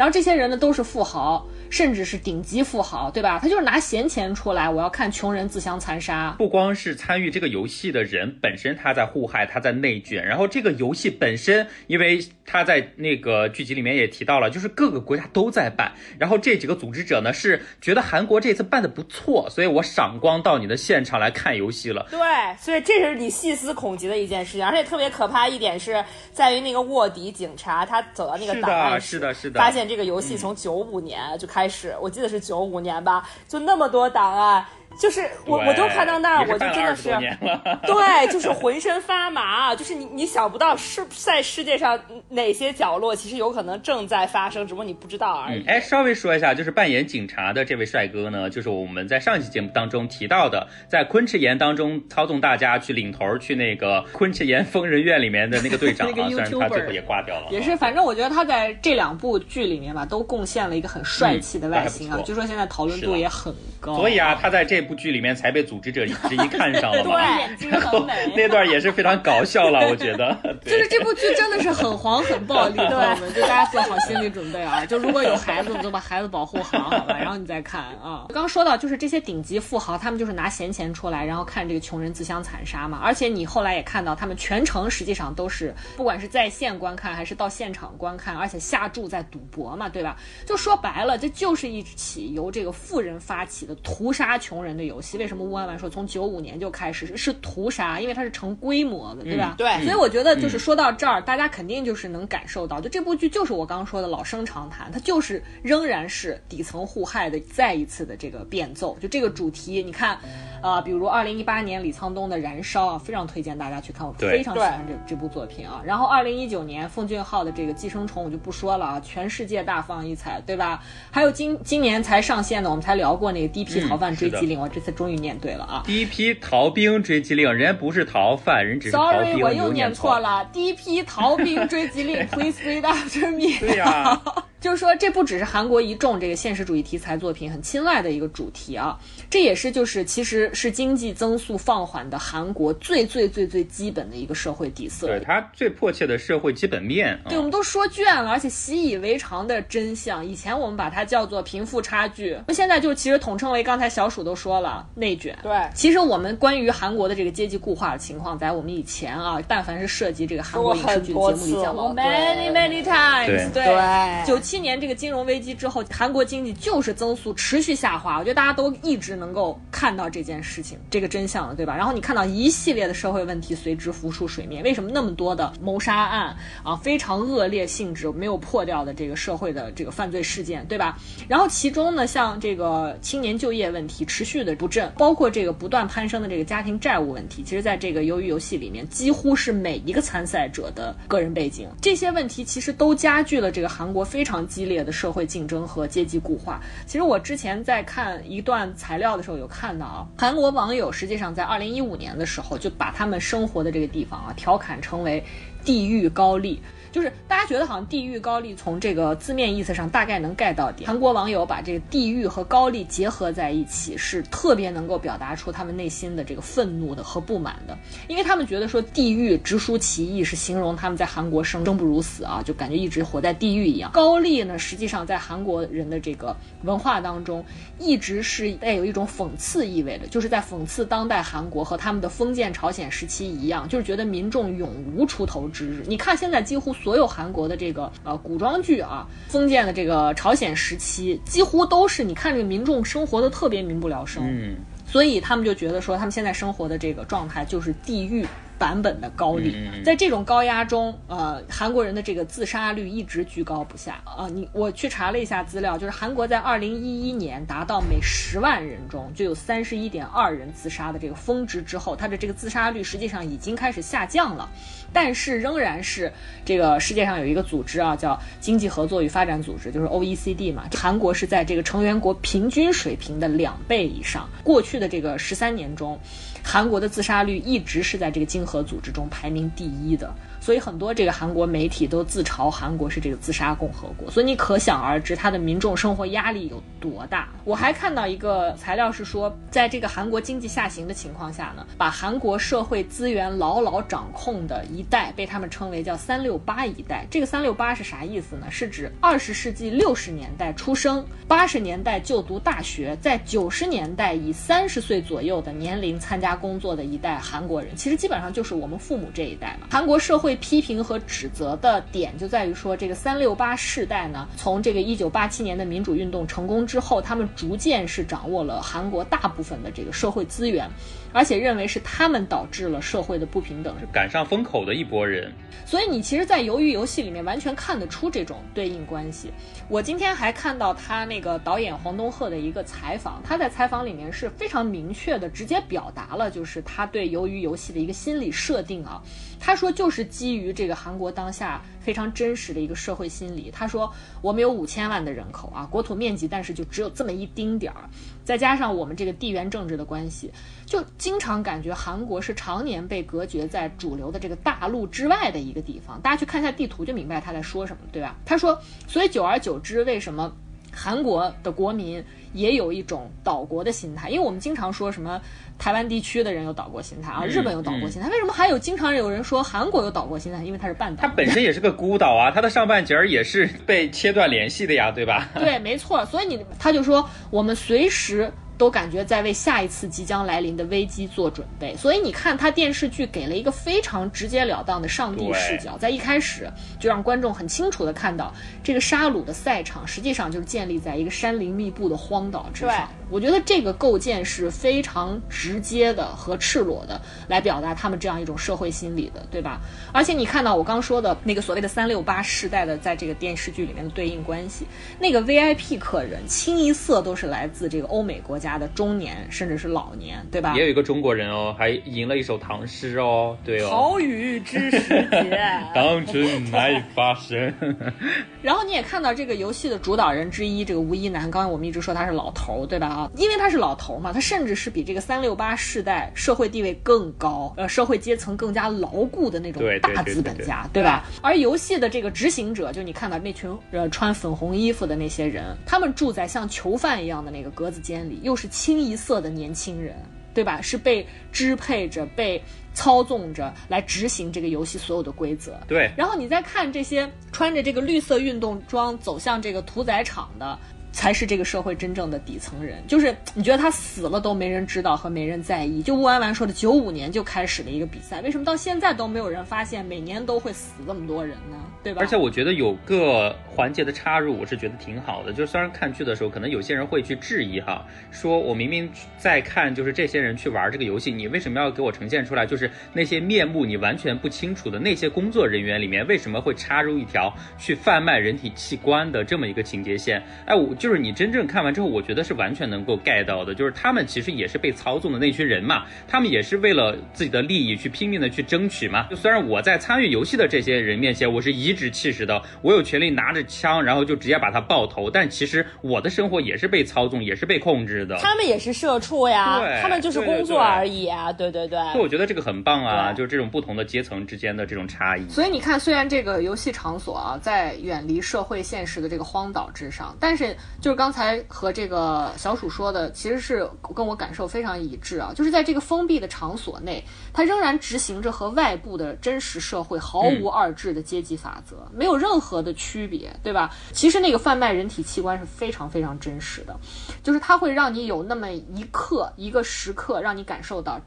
[0.00, 3.38] 然后这些人呢都是富豪，甚至是顶级富豪，对吧？
[3.42, 6.34] 他就是拿闲钱出来，我要看穷人自相残杀。
[6.38, 22.06] 不光是参与这个游戏的人本身他在互害，他在内卷，然后这个游戏本身，因为他在那个剧集里面也提到了，就是各个国家都在办，然后这几个组织者呢是觉得韩国这次办的不错，所以我赏光到你的现场来看游戏了。
[22.10, 22.18] 对，
[22.58, 29.89] 所以这是你细思恐极的一件事情，而且特别可怕一点是在于那个卧底警察，他走到那个档案室，是的，是的，发现。
[29.90, 34.64] 这个游戏从九五年就开始，我记得是九五年吧，就那么多档案。
[34.98, 37.10] 就是我，我都看到那儿，我就真的是，
[37.86, 39.74] 对，就是浑身发麻。
[39.74, 45.64] 就是你，你想不到是在世界上哪些角落，其实有可能正在发生，只不过你不知道而已。
[45.66, 57.46] 哎，稍微说一下，就是扮演警察的这位帅哥呢，就是我们在上一期节目当中提到的，在昆池岩当中操纵大家去领头去那个昆池岩疯人院里面的那个队长啊， 虽然他最后也挂掉了。
[57.50, 63.96] 也是，反正我觉得他在这两部剧里面吧，都贡献了一个很帅气的外形啊，据说现在讨论度也很高。
[63.96, 70.36] 所以啊，他在这部剧里面才被组织者之一看上了嘛， 眼睛很美，那段也是非常搞笑了，我觉得。
[70.64, 74.84] 就是这部剧真的是很黄很暴力， 朋友们，就大家做好心理准备啊！
[74.86, 77.16] 就如果有孩子，就把孩子保护好，好吧？
[77.18, 78.26] 然后你再看啊。
[78.28, 83.00] 刚刚说到，就是这些顶级富豪，他们就是拿闲钱出来，然后看这个穷人自相残杀嘛。
[83.02, 90.16] 而且你后来也看到，他们全程实际上都是，不管是在线观看还是到现场观看，而且下注在赌博嘛，对吧？
[90.46, 95.18] 就说白了，这就是一起由这个富人发起的屠杀穷人的游戏。
[95.18, 98.00] 为什么乌安万说从九五年就开始是屠杀？
[98.00, 99.54] 因为它是成规模的，对吧？
[99.58, 99.68] 对。
[99.84, 108.96] 所以我觉得就是说到这儿，大家肯定就是能感受到，就这部剧就是我刚刚说的老生常谈，它就是仍然是底层互害的再一次的这个变奏。
[109.00, 110.18] 就这个主题，你看，
[110.60, 115.80] 啊，比如二零一八年李沧东的《燃烧》啊，非常推荐大家去看，我非常喜欢这这部作品啊。
[115.84, 120.82] 然后二零一九年奉俊昊的这个《寄生虫》，我就不说了啊，全世界大放异彩，对吧？
[121.10, 125.82] 还有今今年才上线的，我们才聊过那个《第一批逃犯追缉令》，我这次终于念对了啊。
[125.86, 129.20] 第一批逃兵追缉令，人家不是逃犯，人只是逃兵。
[129.20, 130.44] Sorry，我又念错了。
[130.52, 133.58] 第一批逃兵追缉令， Please read after me。
[133.60, 134.20] 对呀。
[134.60, 138.98] 就是说，这不只是韩国一众这个现实主义题材作品很青睐的一个主题啊，
[139.30, 147.18] 这也是就是其实是经济增速放缓的韩国最最最最基本的一个社会底色，对它最迫切的社会基本面。
[147.26, 150.24] 对，我们都说倦了，而且习以为常的真相。
[150.24, 155.34] 以前我们把它叫做贫富差距，那现在就其实统称为刚才小鼠都说了内卷。
[155.42, 163.50] 对，其实我们关于韩国的这个阶级固化的情况，在我们以前啊，但凡是涉及这个韩国影视剧的节目里讲过 many many times。
[163.54, 164.49] 对，九七。
[164.50, 168.18] 七年这个金融危机之后，韩国经济就是增速持续下滑。
[168.18, 171.76] 我觉得大家都一直能够看到这件事情这个真相了，对吧？
[171.76, 180.98] 然后你看到一系列的社会问题随之浮出水面，为什么那么多的谋杀案啊，非常恶劣性质没有破掉的这个社会的这个犯罪事件，对吧？
[181.28, 191.68] 然后其中呢，像这个青年就业问题持续的不振，包括这个不断攀升的这个家庭债务问题，其实在这个鱿鱼游戏里面，几乎是每一个参赛者的个人背景。
[191.80, 196.60] 这些问题其实都加剧了这个韩国非常激烈的社会竞争和阶级固化。
[196.86, 205.24] 其实我之前在看一段材料的时候，有看到啊，韩国网友实际上在二零一五年的时候就把他们生活的这个地方啊调侃成为
[205.64, 206.60] 地狱高丽。
[206.92, 210.86] 就是大家觉得好像地狱高丽从这个字面意思上大概能盖到底。
[210.86, 217.78] 韩国网友把这个地狱和高丽结合在一起，是特别能够表达出他们内心的这个愤怒的和不满的，
[218.08, 223.92] 因为他们觉得说地狱直抒其意，是形容他们在韩国生生不如死啊，就感觉一直活在地狱一样。
[223.92, 227.44] 高丽呢，实际上在韩国人的这个文化当中，
[227.78, 235.84] 一直是带有一种讽刺意味的，就是在讽刺当代韩国和他们的封建朝鲜时期一样，就是觉得民众永无出头之日。
[235.86, 236.74] 你看现在几乎。
[236.82, 244.56] 所有韩国的这个呃古装剧啊，封建的这个朝鲜时期，几乎都是你看这个民众生活的特别民不聊生，嗯，
[244.86, 248.26] 所以他们就觉得说他们现在生活的这个状态就是地狱。
[248.60, 254.28] 版本的高丽，在这种高压中，呃，韩国人的这个自杀率一直居高不下啊。
[254.28, 264.46] 你我去查了一下资料，就是韩国在二零一一年达到每十万人中就有三十一点二人自杀的这个峰值之后，它的这个自杀率实际上已经开始下降了，
[264.92, 266.12] 但是仍然是
[266.44, 274.28] 这个世界上有一个组织啊，叫经济合作与发展组织，就是 OECD 嘛，韩国是在这个成员国平均水平的两倍以上。
[274.44, 275.98] 过去的这个十三年中。
[276.42, 280.12] 韩国的自杀率一直是在这个经合组织中排名第一的。
[280.40, 287.28] 所以很多这个韩国媒体都自嘲韩国是这个自杀共和国，所以你可想而知它的民众生活压力有多大。
[287.44, 297.06] 我还看到一个材料是说，在这个韩国经济下行的情况下呢，把韩国社会资源牢牢掌控的一代被他们称为叫“三六八一代”。
[297.10, 298.46] 这个“三六八”是啥意思呢？
[298.50, 307.76] 是指二十世纪六十年代出生，八十年代就读大学，在九十年代以三十岁左右的年龄参加工作的一代韩国人。
[307.76, 309.66] 其实基本上就是我们父母这一代嘛。
[309.70, 310.29] 韩国社会。
[310.30, 320.70] 被批评和指责的点就在于说，这个三六八世代呢，从这个一九八七年的民主运动成功之后，他们逐渐是掌握了韩国大部分的这个社会资源。
[321.12, 325.32] 而且认为是他们导致了社会的不平等，是赶上风口的一波人。
[325.66, 329.30] 所以你其实，在鱿鱼游戏里面完全看得出这种对应关系。
[329.68, 339.00] 我今天还看到他那个导演黄东赫的一个采访，他在采访里面是非常明确的，直接表达了就是他对鱿鱼游戏的一个心理设定啊。
[339.38, 343.50] 他说就是基于这个韩国当下非常真实的一个社会心理。
[343.52, 347.90] 他说我们有五千万的人口啊，国土面积，但是就只有这么一丁点儿。
[348.24, 350.30] 再加上我们这个地缘政治的关系，
[350.64, 356.00] 就经常感觉韩国是常年被隔绝在主流的这个大陆之外的一个地方。
[356.00, 358.16] 大家去看一下地图就明白他在说什么，对吧？
[358.24, 360.32] 他说，所以久而久之，为什么
[360.70, 364.08] 韩国的国民也有一种岛国的心态？
[364.08, 365.20] 因为我们经常说什么
[365.58, 370.42] 台湾地区的人有岛国心态啊，日本有岛国心态，为什么还有经常有人说韩国有岛国心态？
[370.44, 375.28] 因为它是半岛，它本身也是个孤岛啊，它的上半截儿也是被切断联系的呀，对吧？
[375.38, 376.04] 对，没错。
[376.06, 378.32] 所以你他就说我们随时。
[378.60, 386.46] 都感觉在为下一次即将来临的危机做准备，所以你看，他电视剧给了一个非常直截了当的上帝视角，在一开始
[386.78, 392.86] 就让观众很清楚的看到，这个沙鲁的赛场实际上就是建立在一个山林密布的荒岛之上。
[393.08, 399.58] 我觉得这个构建是非常直接的和赤裸的，来表达他们这样一种社会心理的，对吧？
[399.92, 404.64] 而且你看到我刚说的那个所谓的三六八世代的，在这个电视剧里面的对应关系，
[405.00, 410.54] 那个 VIP 客人清一色都是来自这个欧美国家的中年甚至是老年，对吧？
[410.54, 413.70] 也有一个中国人哦，还吟了一首唐诗哦，对哦。
[413.70, 415.38] 好雨知时节，
[415.74, 417.52] 当春乃发生。
[418.42, 422.86] 然后你也看到这个游戏的主导人之一，这个吴一男，刚才我们一直说他是老头，对吧？
[422.86, 431.04] 啊因为他是老头嘛，他甚至是比这个三六八世代社会地位更高，呃，社会阶层更加牢固的那种大资本家，对吧？
[431.22, 439.94] 而游戏的这个执行者，就你看到那群呃穿粉红衣服的那些人，他们住在像囚犯一样的那个格子间里，又是清一色的年轻人，
[440.32, 440.62] 对吧？
[440.62, 445.60] 是被支配着、被操纵着来执行这个游戏所有的规则。
[445.68, 445.90] 对。
[445.94, 450.58] 然后你再看这些穿着这个绿色运动装走向这个屠宰场的。
[450.92, 455.82] 才是这个社会真正的底层人，就是你觉得他死了都没人知道和没人在意。
[455.82, 461.56] 就吴婉婉说的，九五年就开始了一个比赛，为什么到现在都没有人发现每年都会死这么多人呢？
[461.82, 462.00] 对吧？
[462.00, 465.32] 而且我觉得有个环节的插入，我是觉得挺好的。
[465.32, 472.44] 就是虽然看剧的时候，可能有些人会去质疑哈，说我明明在看，就是这些人去玩这个游戏，你为什么要给我呈现出来？
[472.44, 480.22] 就是那些面目你完全不清楚的那些工作人员里面，为什么会插入一条去贩卖人体器官的这么一个情节线？
[480.46, 483.54] 哎，我就是你真正看完之后，我觉得是完全能够 get 到的。
[483.54, 489.06] 就是他们其实也是被操纵的那群人嘛，他们也是为了自己的利益去拼命的去争取嘛。
[489.10, 498.16] 就虽然我在参与游戏的这些人面前，我是颐指气使的，我有权利拿着枪，然后就直接把他爆头，但其实我的生活也是被操纵，也是被控制的。
[498.16, 501.78] 他们也是社畜呀，他们就是工作而已啊，对对对。
[501.92, 505.28] 所以我觉得这个很棒啊，就是这种不同的阶层之间的这种差异。
[505.28, 523.70] 所以你看，虽然这个游戏场所啊，在远离社会现实的这个荒岛之上，但是就是刚才和这个小鼠说的，其实是跟我感受非常一致啊，就是在这个封闭的场所内，它仍然执行着和外部的真实社会毫无二致的阶级法则，没有任何的区别，对吧？
[523.92, 526.74] 其实那个贩卖人体器官是非常非常真实的，
[527.22, 530.98] 就是它会让你有那么一刻、一个时刻，让你感受到。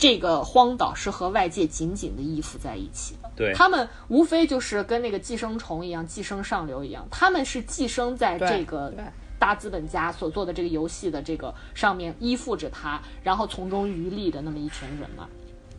[0.00, 3.52] 这个荒岛是和外界紧紧的依附在一起的，对。
[3.52, 8.94] 他们无非就是跟那个寄生虫一样，寄生上流一样，他们是寄生在这个
[9.38, 15.28] 大资本家所做的这个游戏的这个上面，依附着他，然后从中渔利的那么一群人嘛。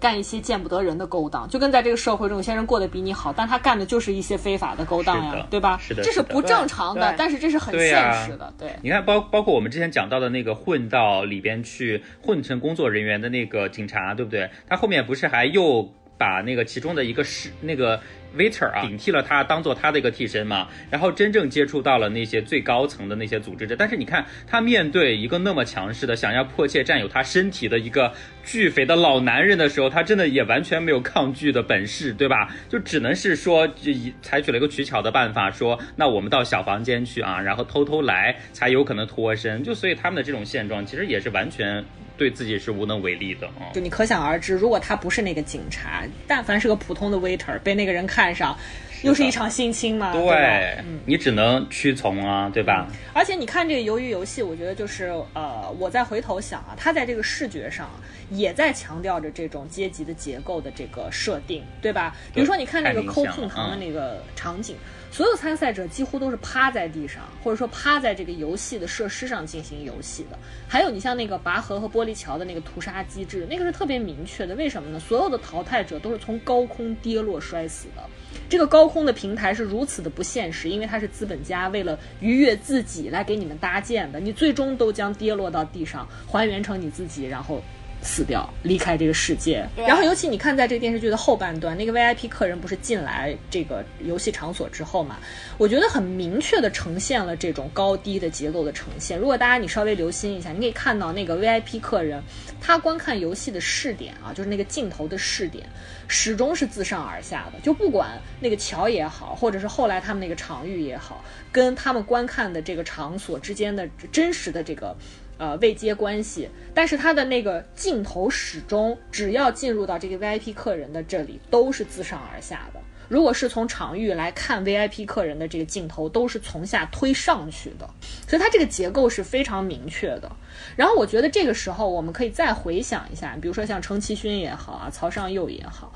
[0.01, 5.77] 干一些见不得人的勾当，就跟在这个社会中，有些人过得比你好，但他干的就是一些非法的勾当，呀对吧？
[5.79, 8.71] 是的这是不正常的，但是这是很现实的，对。
[8.81, 14.49] 你看，包包括我们之前讲到的那个混到里边去混成工作人员的那个警察，对不对？
[14.67, 17.99] 他后面不是还又把那个其中的一个是那个
[18.37, 20.67] waiter 啊顶替了他，当做他的一个替身嘛？
[20.91, 28.13] 然后真正接触到了那些最高层的那些组织者，但是你看他面对一个那么强势的想要迫切占有他身体的一个
[28.43, 32.55] 巨肥的老男人的时候，他真的也完全没有抗拒的本事，对吧？
[32.69, 39.63] 就只能是说，就以采取了一个取巧的办法，说那我们到小房间去啊，然后偷偷来，才有可能脱身。
[39.63, 41.83] 就所以他们的这种现状，其实也是完全
[42.21, 43.73] 对自己是无能为力的啊。
[43.73, 48.55] 就你可想而知，如果他不是那个警察，但凡是个普通的 waiter，被那个人看上，
[49.01, 52.87] 又是一场性侵嘛，对你只能屈从啊，对吧？
[53.11, 57.89] 而且你看这个鱿鱼游戏，我觉得就是呃，我再回头想啊，它在这个视觉上
[58.29, 62.15] 也在强调着这种阶级的结构的这个设定，对吧？
[62.31, 64.75] 比如说你看那个抠显了嗯碰糖的那个场景。
[65.11, 70.39] 所有参赛者几乎都是趴在地上，或者说趴在这个游戏的设施上进行游戏的。
[70.69, 74.55] 还有你像那个拔河和玻璃桥的那个屠杀机制，那个是特别明确的。
[74.55, 74.97] 为什么呢？
[74.97, 78.01] 所有的淘汰者都是从高空跌落摔死的。
[78.47, 87.61] 这个高空的平台是如此的不现实，因为它是资本家为了愉悦自己来给你们搭建的，你最终都将跌落到地上，还原成你自己，然后。
[88.01, 89.65] 死掉，离开这个世界。
[89.75, 95.19] 然后，尤其你看，在这个电视剧的后半段，那个 VIP 客人不是进来这个游戏场所之后嘛，
[95.57, 99.19] 我觉得很明确的呈现了这种高低的结构的呈现。
[99.19, 102.21] 如果大家你稍微留心一下，你可以看到那个 VIP 客人，
[102.59, 105.67] 他观看游戏的视点啊，就是那个镜头的视点，
[106.07, 107.59] 始终是自上而下的。
[107.61, 114.95] 就不管那个桥也好，或者是后来他们那个场域也好，跟他们观看的这个场所之间的真实的这个。
[115.41, 122.79] 呃，未接关系，但是他的那个镜头始终只要进入到这个 VIP 客人的这里，都是自上而下的。
[123.09, 127.89] 如果是从场域来看 VIP 客人的这个镜头，都是从下推上去的，
[128.27, 130.31] 所以它这个结构是非常明确的。
[130.75, 135.91] 然后我觉得这个时候我们可以再回想一下，比如说像程其勋也好啊，曹尚佑也好。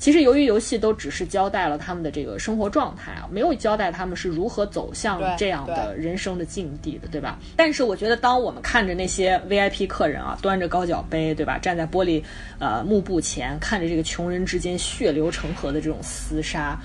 [0.00, 7.38] 其实，由于游戏都只是交代了他们的这个生活状态啊，没有交代他们是如何走向这样的人生的境地的，对吧？
[7.54, 12.22] 但是我觉得，当我们看着那些 VIP 客人啊，端着高脚杯，对吧，站在玻璃
[12.58, 16.80] 呃幕布前，看着这个穷人之间血流成河的这种厮杀。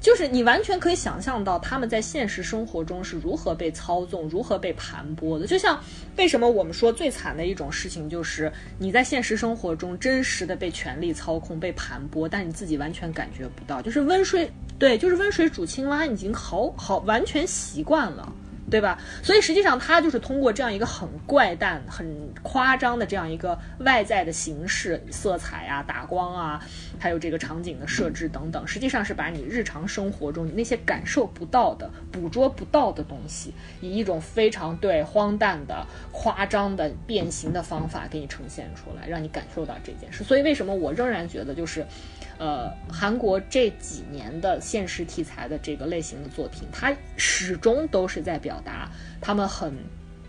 [0.00, 5.46] 就是你完全可以想象到他们在现实生活中是如何被操纵、如何被盘剥的。
[5.46, 5.78] 就像
[6.16, 13.82] 为什么我们说最惨的一种事情，就是你在现实生活中真实的被权力操控、被盘剥，但你自己完全感觉不到。
[13.82, 18.32] 就是温水，对，就是温水煮青蛙，已经好好完全习惯了。
[18.70, 18.98] 对吧？
[19.22, 22.06] 所以实际上，它就是通过这样一个很怪诞、很
[22.42, 26.64] 夸张的这样一个外在的形式、色彩啊、打光啊，
[26.98, 40.22] 还有这个场景的设置等等，实际上是把你日常生活中你那些感受不到的、捕捉不到的东西，以一种非常对荒诞的、夸张的、变形的方法给你呈现出来，让你感受到这件事。
[40.22, 41.86] 所以为什么我仍然觉得就是。
[42.38, 48.88] 呃，韩国这几年的现实题材的这个类型的作品，它始终都是在表达
[49.20, 49.74] 他们很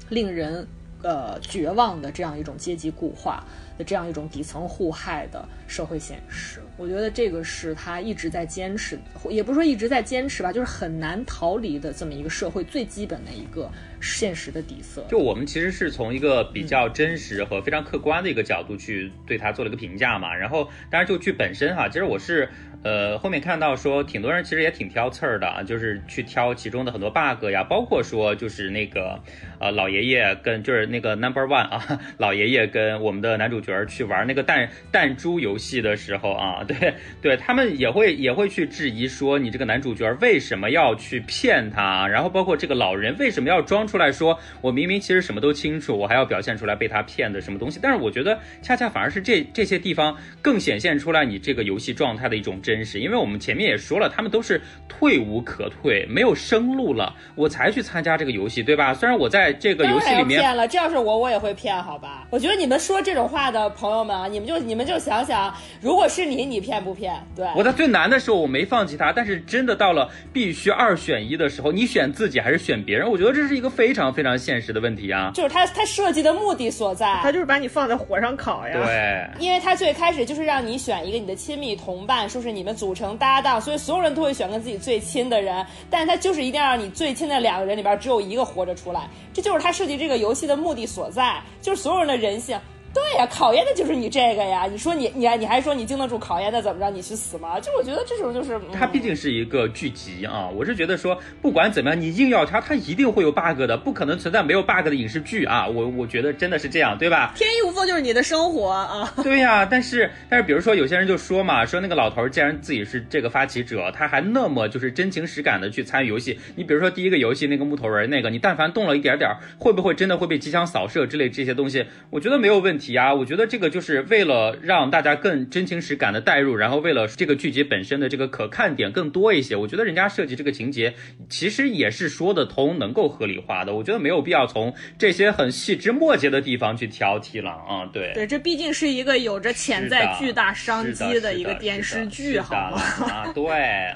[0.10, 0.68] 令人
[1.04, 3.44] 呃绝望的这样一种阶级固化
[3.78, 6.62] 的这样一种底层互害的社会现实。
[6.80, 8.98] 我觉得这个是他一直在坚持，
[9.30, 13.70] 也不是说一直在坚持吧，就是很难逃离的这么一个社会最基本的一个
[14.00, 15.06] 现实的底色。
[15.10, 20.34] 就我们其实是从一个比较真实和非常客观的一个角度去对他做了一个评价嘛。
[20.34, 22.48] 然后，当然就剧本身哈，其实我是。
[22.82, 29.20] 呃，后面看到说，挺多人其实也挺挑刺儿的啊，就是去挑其中的很多 bug 呀，包括说就是那个，
[29.60, 42.08] 呃，老爷爷跟就是那个 number one 啊， 老爷爷跟我们的男主角去玩那个弹弹珠游戏的时候啊， 对对，他们也会也会去质疑说，你这个男主角为什么要去骗他？
[42.08, 47.78] 然后包括这个老人为什么要装出来说，我明明其实什么都清楚，我还要表现出来被他骗的什么东西？
[47.84, 52.58] 但是我觉得恰恰反而是这这些地方更显现出来你这个游戏状态的一种。
[52.70, 58.94] 真实，因为我们前面也说了，他们都是退无可退，没有生路了，我才去参加这个游戏，对吧？
[58.94, 62.28] 虽然我在这个游戏里面骗了，这要是我，我也会骗，好吧？
[62.30, 65.52] 我觉得你们说这种话的朋友们啊，你们就你们就想想，
[65.82, 67.16] 如果是你，你骗不骗？
[67.36, 73.10] 对，我在最难的时候我没放弃他，但是真的到了必须二选一的时候，你选自己还是选别人？
[73.10, 75.32] 我觉得这是一个非常非常现实的问题啊。
[75.34, 78.74] 就是他他设计的目的所在，他就是把你放在火上烤呀。
[78.86, 82.59] 对，因为他最开始就是让你选一个你的亲密同伴，说是你。
[82.60, 92.60] 你们组成搭档，所以所有人都会选跟自己最亲的人，但是他就是一定要让你最亲的两个人里边只有一个活着出来，这就是他设计这个游戏的目的所在，就是所有人的人性。
[92.92, 94.66] 对呀，考验的就是你这个呀！
[94.66, 96.90] 你说你你你还说你经得住考验，那怎么着？
[96.90, 97.60] 你去死吗？
[97.60, 100.50] 就我觉得这种就是，它毕竟是一个剧集啊。
[100.50, 105.68] 我是觉得说，不管怎么样，你硬要它，它一定会有 bug 的，不可能存在没有 bug 的影视剧啊。
[105.68, 107.34] 我我觉得真的是这样，对吧？
[107.36, 109.14] 天衣无缝就是你的生活啊。
[109.24, 116.40] 对呀，但是但是，比如说有些人就说嘛，说那个老头既然自己是这个发起者，他还那么就是真情实感的去参与游戏。
[116.56, 119.30] 你比如说第一个游戏那个木头人那个，你但凡动了一点点，
[119.60, 121.86] 会不会真的会被机枪扫射之类这些东西？
[122.10, 123.14] 我觉得没有问题啊。
[123.14, 123.60] 我觉得这。
[123.60, 130.94] 个就是为了让大家更真情实感的代入，然后为了这个剧集本身的这个可看点更多一些，我觉得人家设计这个情节
[131.28, 133.76] 其实也是说得通，能够合理化的。
[133.76, 137.86] 我觉得没有必要从这些很细枝末节的地方去挑剔了啊。
[137.92, 142.82] 对对，这毕竟是一个有着潜在巨大商机的一个电视剧，好吗？
[143.10, 143.44] 啊，对，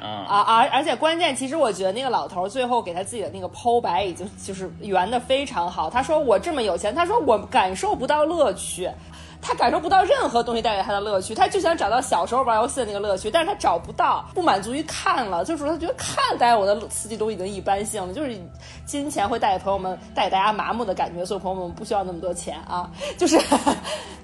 [0.03, 5.89] 嗯啊而，而且关键，其实我觉得那个老头最后给他自己的那个剖白已经就是圆的非常好。
[5.89, 8.72] 他说我这么有钱，他说我感受不到乐趣。
[8.73, 8.89] 去。
[9.43, 18.33] 他感受不到任何东西带给他的乐趣，他就想找到小时候玩游戏的那个乐趣，但是他找不到，不满足于看了，就是他觉得看带给我的刺激都已经一般性了，就是
[18.85, 23.37] 金钱会带给朋友们带给大家麻木的感觉，所以朋友们不需要那么多钱啊， 就是，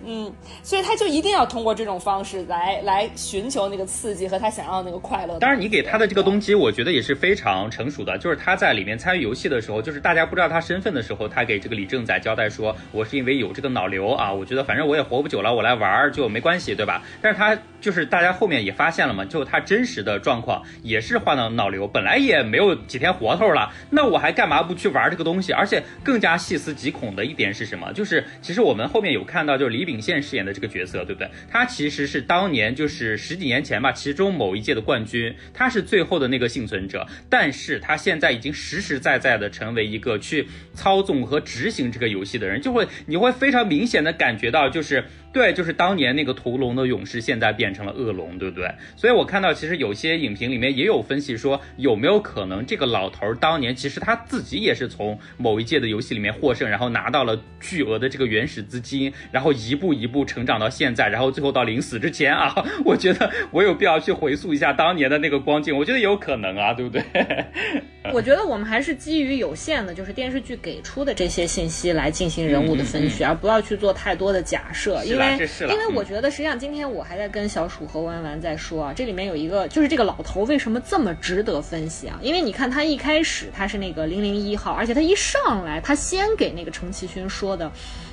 [0.06, 0.32] 嗯，
[0.64, 5.38] 所以他就一定要通过这种方式来来寻求那个刺激和他想要的那个快乐。
[5.40, 15.09] 当然，你给他的这个动机，我觉得也是非常成熟的，就是他在里面参与游戏的时候，就是大家不知道他身份的时候，他给这个李正宰交代说，我是因为有这个脑瘤啊，我觉得反正我也。
[15.10, 17.02] 活不久了，我来玩儿就没关系，对吧？
[17.22, 25.52] 但是他就是大家后面也发现了嘛，就他真实的状况也是患了脑瘤，本来也没有几天活头了，那我还干嘛不去玩这个东西？
[25.52, 27.92] 而且更加细思极恐的一点是什么？
[27.94, 31.30] 就是其实我们后面有看到，就是李秉宪饰演的这个角色，对不对？
[31.50, 44.99] 他其实是当年就是十几年前吧，其中某一届的冠军，他是最后的那个幸存者，但是他现在已经实实在在的成为一个去操纵和执行这个游戏的人，就会你会非常明显的感觉到就是。
[45.00, 48.68] Instagram 对，就是当年那个屠龙的勇士，现在变成了恶龙，对不对？
[48.96, 62.54] 所以我看到，其实有些影评里面也有分析说，有没有可能这个老头当年其实他自己也是从某一届的游戏里面获胜，然后拿到了巨额的这个原始资金，然后一步一步成长到现在，然后最后到临死之前啊，
[62.84, 67.04] 我觉得我有必要去回溯一下当年的那个光景，我觉得有可能啊，对不对？
[68.12, 75.19] 我觉得我们还是基于有限的，就是电视剧给出的这些信息来进行人物的分析，而不要去做太多的假设，因为
[75.68, 82.18] 因为我觉得实际上今天我还在跟小鼠和弯弯在说啊，这里面有一个就是这个老头为什么这么值得分析啊？
[82.22, 87.72] 因为你看他一开始他是那个零零一号，而且他一上来他先给那个程其勋说的，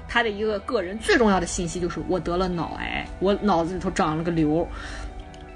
[0.09, 4.67] 他的一个个人最重要的信息就是我得了脑癌，我脑子里头长了个瘤。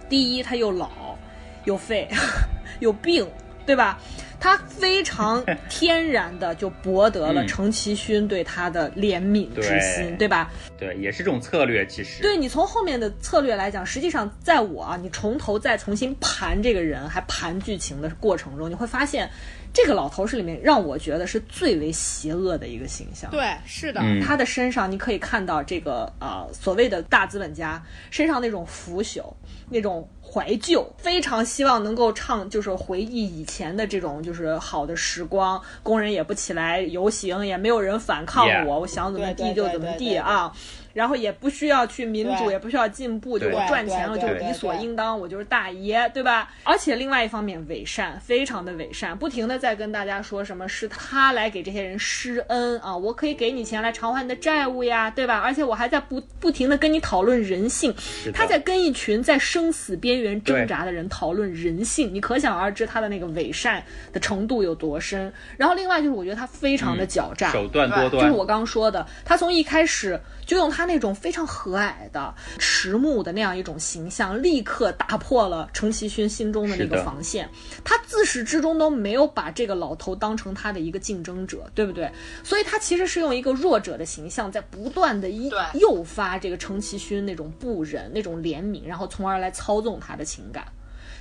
[0.08, 1.16] 第一他又老，
[1.64, 2.08] 又废，
[2.80, 3.26] 有病，
[3.64, 3.98] 对吧？
[4.40, 10.50] 他非常天然的就博得了程其勋对他的怜悯之心，对吧？
[10.78, 11.86] 对，也是这种策略。
[11.86, 19.30] 其实，对你从后面的策略来讲，实际上在我啊，你从头再重新盘这个人，还盘剧情的过程中，你会发现。
[19.72, 23.30] 这个老头是里面让我觉得是最为邪恶的一个形象。
[23.30, 29.22] 对，是的，他的身上你可以看到这个啊，所谓的大资本家身上那种腐朽、
[29.68, 35.60] 那种怀旧，非常希望能够唱，就是回忆以前的这种就是好的时光。
[35.82, 40.52] 工人也不起来游行，也没有人反抗我，我想怎么地就怎么地啊。
[40.92, 46.50] 然后也不需要去民主，也不需要进步，就我赚钱了就理所应当，我就是大爷，对吧？
[46.64, 55.38] 而且另外一方面伪善，非常的伪善，不停的在跟大家说什么是他来给这些人施恩啊，我可以给你钱来偿还你的债务呀，对吧？
[55.38, 57.94] 而且我还在不不停的跟你讨论人性，
[58.34, 65.32] 他在跟一群在生死边缘挣扎的人讨论人性，你可想而知他的那个伪善的程度有多深。
[65.56, 70.18] 然后另外就是我觉得他非常的狡诈，手段多端，就是我刚说的，他从一开始。
[70.50, 77.48] 就用他那种非常和蔼的迟暮的那样一种形象，立刻打破了程其勋心中的那个防线。
[77.84, 82.10] 他自始至终都没有把这个老头当成他的一个竞争者，对不对？
[82.42, 85.30] 所以他其实是用一个弱者的形象，在不断的
[85.74, 90.66] 诱发这个程其勋那种不忍、那种怜悯，然后从而来操纵他的情感。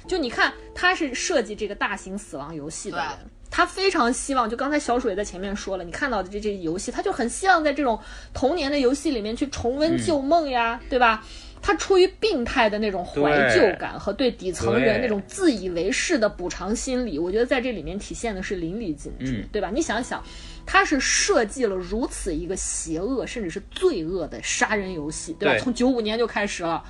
[0.07, 3.09] 就你看，他是设计这个大型死亡游戏的人。
[3.51, 7.99] 他非常希望，就刚才小水在前面说了，你看到的这这游戏，他就很希望在这种
[8.33, 11.25] 童年的游戏里面去重温旧梦呀，对吧？
[11.61, 19.69] 他出于病态的那种怀旧感和对底层人那种自以为是的补偿心理，我觉得在这里面体现的是淋漓尽致，对吧？
[19.73, 20.23] 你想想，
[20.65, 25.57] 他是设计了如此一个邪恶甚至是罪恶的杀人游戏，对吧？
[25.61, 26.81] 从九五年就开始了。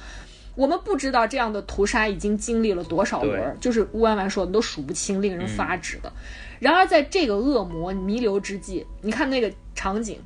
[0.60, 6.12] 我们不知道这样的屠杀已经经历了多少轮，就是乌弯弯说的都数不清，令人发指的。
[6.60, 10.20] 然而在这个恶魔弥留之际，你看那个场景。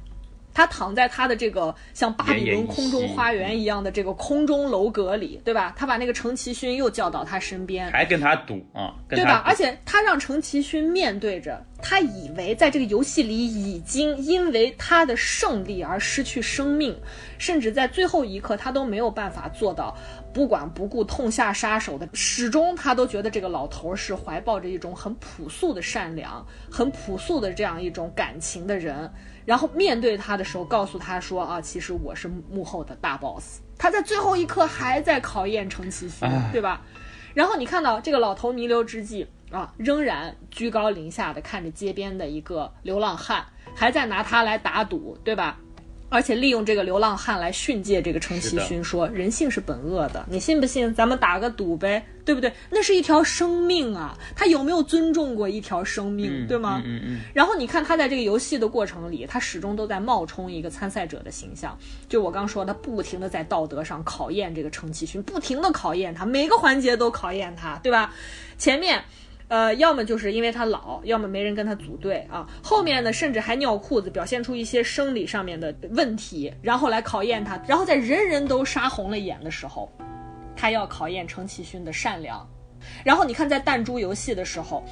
[0.56, 5.74] 他躺在他的这个像巴比伦空中花园一样的这个空中楼阁里，对吧？
[5.76, 9.42] 他把那个程其勋又叫到他身边，还跟他赌啊，对吧？
[9.48, 16.96] 而且他让程其勋面对着他以为在这个游戏里已经因为他的胜利而失去生命，
[17.40, 19.98] 甚至在最后一刻他都没有办法做到
[20.34, 29.12] 不管不顾痛下杀手的，始终他都觉得这个老头是怀抱着一种很朴素的善良、很朴素的这样一种感情的人。
[29.46, 36.82] 然后面对他的时候，告诉他说：“啊，其实我是幕后的大 boss。”他在最后一刻还在考验程其勋，对吧？
[37.34, 43.46] 然后你看到这个老头弥留之际啊，仍然居高临下的看着街边的一个流浪汉，
[43.76, 45.60] 还在拿他来打赌，对吧？
[46.14, 50.94] 而且利用这个流浪汉来训诫这个程其勋，说人性是本恶的，你信不信？
[50.94, 52.54] 咱们打个赌呗，对不对？
[52.70, 56.84] 那是一条生命啊，他有没有尊重过一条生命，对吗？
[56.86, 57.22] 嗯嗯。
[57.34, 61.76] 然后你看他在这个游戏的过程里，他始终都在冒充一个参赛者的形象，
[62.08, 68.14] 就我刚说，他不停的在道德上考验这个程其勋，不停的考验他，每个环节都考验他，对吧？
[68.60, 69.04] 前面。
[69.54, 72.48] 呃，要么就是因为他老，要么没人跟他组队啊。
[72.64, 77.62] 后面呢，甚至还尿裤子，表现出一些生理上面的问题，然后来考验他。
[77.68, 79.92] 然后在人人都杀红了眼的时候，
[80.56, 82.50] 他要考验程其勋的善良。
[83.04, 84.84] 然后你看，在弹珠游戏的时候，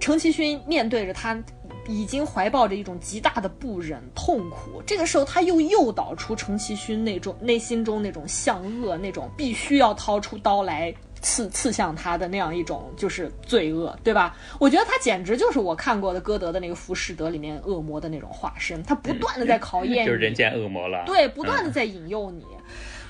[0.00, 1.38] 程其勋面对着他，
[1.86, 4.82] 已经怀抱着一种极大的不忍痛苦。
[4.86, 10.90] 这个时候，他又诱导出程其勋那种内心中那种向恶，那种必须要掏出刀来。
[11.20, 14.36] 刺刺向他的那样一种就是罪恶，对吧？
[14.58, 21.04] 我觉得他简直就是我看过的歌德的那个《浮士德》里面恶魔的那种化身，他不断的在 考验，就是人间恶魔了。
[21.06, 22.44] 对，不断的在引诱你。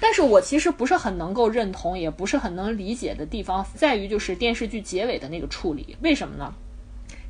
[0.00, 5.96] 但是我其实不是很能够认同，也不是很能理解的地方在于，就是电视剧结尾的那个处理。
[6.00, 6.52] 为什么呢？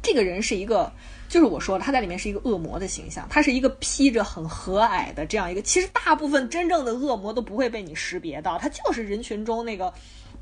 [0.02, 0.90] 这个人是一个，
[1.28, 9.92] 就是我说了他在里面是一个恶魔的形象，他是一个披着很和蔼的这样一个，其实大部分真正的恶魔都不会被你识别到，他就是人群中那个。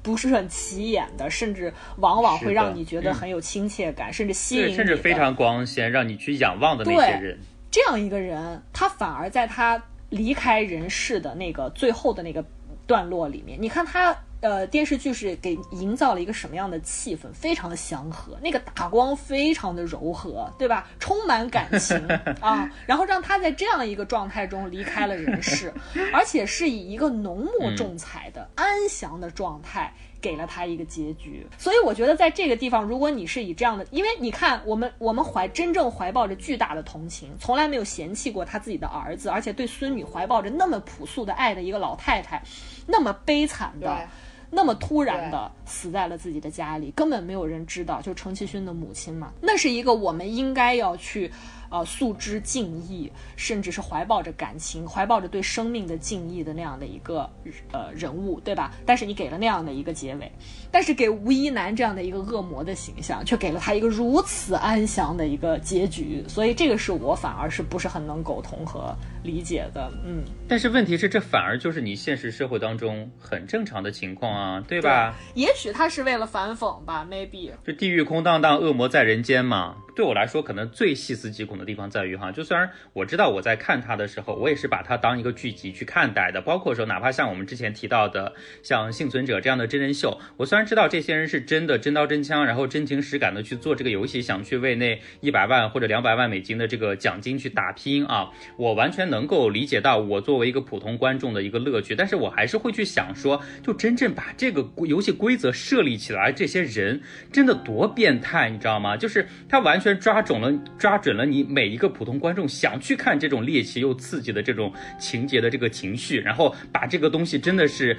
[0.08, 7.38] 不是很起眼的，甚至往往会让你觉得很有亲切感，甚至吸引你，甚至非常光鲜，让你去仰望的那些人。
[7.70, 12.42] 这样一个人，他反而在他离开人世的那个最后的那个
[12.86, 14.16] 段落里面，你看他。
[14.40, 17.22] 呃，电视剧是给营造了一个什么样的气氛？
[17.32, 20.88] 非常的祥和，那个打光非常的柔和，对吧？
[21.00, 21.96] 充满感情
[22.40, 25.74] 啊， 然后让他在这样一个状态中离开了人世，
[26.14, 31.44] 而且是以一个浓墨重彩的安详的状态给了他一个结局。
[31.58, 42.40] 所以我觉得在这个地方，如果你是以这样的，因为你看我们我们怀真正怀抱着巨大的同情，从来没有嫌弃过他自己的儿子，而且对孙女怀抱着那么朴素的爱的一个老太太，
[42.86, 44.08] 那么悲惨的。
[44.50, 51.30] 那么突然的死在了自己的家里，根本没有人知道，就程其勋的母亲嘛，那是一个我们应该要去。
[51.70, 57.28] 呃，素之敬意，甚至是怀抱着感情、怀抱着对生命的敬意的那样的一个
[57.72, 58.72] 呃人物，对吧？
[58.86, 60.32] 但是你给了那样的一个结尾，
[60.72, 70.24] 但是给吴一男这样的一个恶魔的形象，却给了他一个如此安详的一个结局，所以这个是我反而是不是很能苟同和理解的，嗯。
[70.48, 75.14] 但是问题是，这反而就是你现实社会当中很正常的情况啊，对吧？
[75.34, 77.50] 也许他是为了反讽吧，maybe。
[77.66, 79.76] 就地狱空荡荡，恶魔在人间嘛。
[79.94, 107.00] 对我来说，可能最细思极恐的地方在于哈，就虽然我知道我在看他的时候，我也是把它当一个剧集去看待的，包括说哪怕像我们之前提到的像幸存者这样的真人秀，我虽然知道这些人是真的真刀真枪，然后真情实感的去做这个游戏，想去为那一百万或者两百万美金的这个奖金去打拼啊，我完全能够理解到我作为一个普通观众的一个乐趣，但是我还是会去想说，就真正把这个游戏规则设立起来，这些人
[107.32, 108.96] 真的多变态，你知道吗？
[108.96, 109.98] 就是他完全。
[109.98, 117.96] 抓准了，抓准了你每一个普通观众想去看这种猎奇又刺激的这种情节的这个情绪，然后把这个东西真的是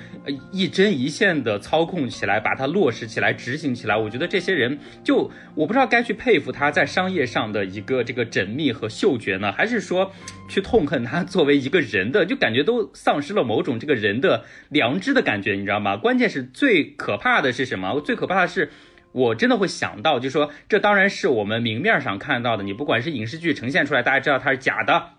[0.52, 3.98] 一针一线的操控起来，把它落实起来，执行起来。
[3.98, 10.12] 我觉得这些人就我不知道该去佩服他在商业上的一个这个缜密和嗅觉呢，还是说
[10.50, 15.96] 去痛恨他作为一个人的，就感觉都丧失了某种这个人的良知的感觉，你知道吗？
[15.96, 18.02] 关键是最可怕的是什么？
[18.02, 18.70] 最可怕的是。
[19.12, 25.14] 我真的会想到，就说这当然是我们明面上看到的，你不管是影视剧呈现出来，大家知道它是假的，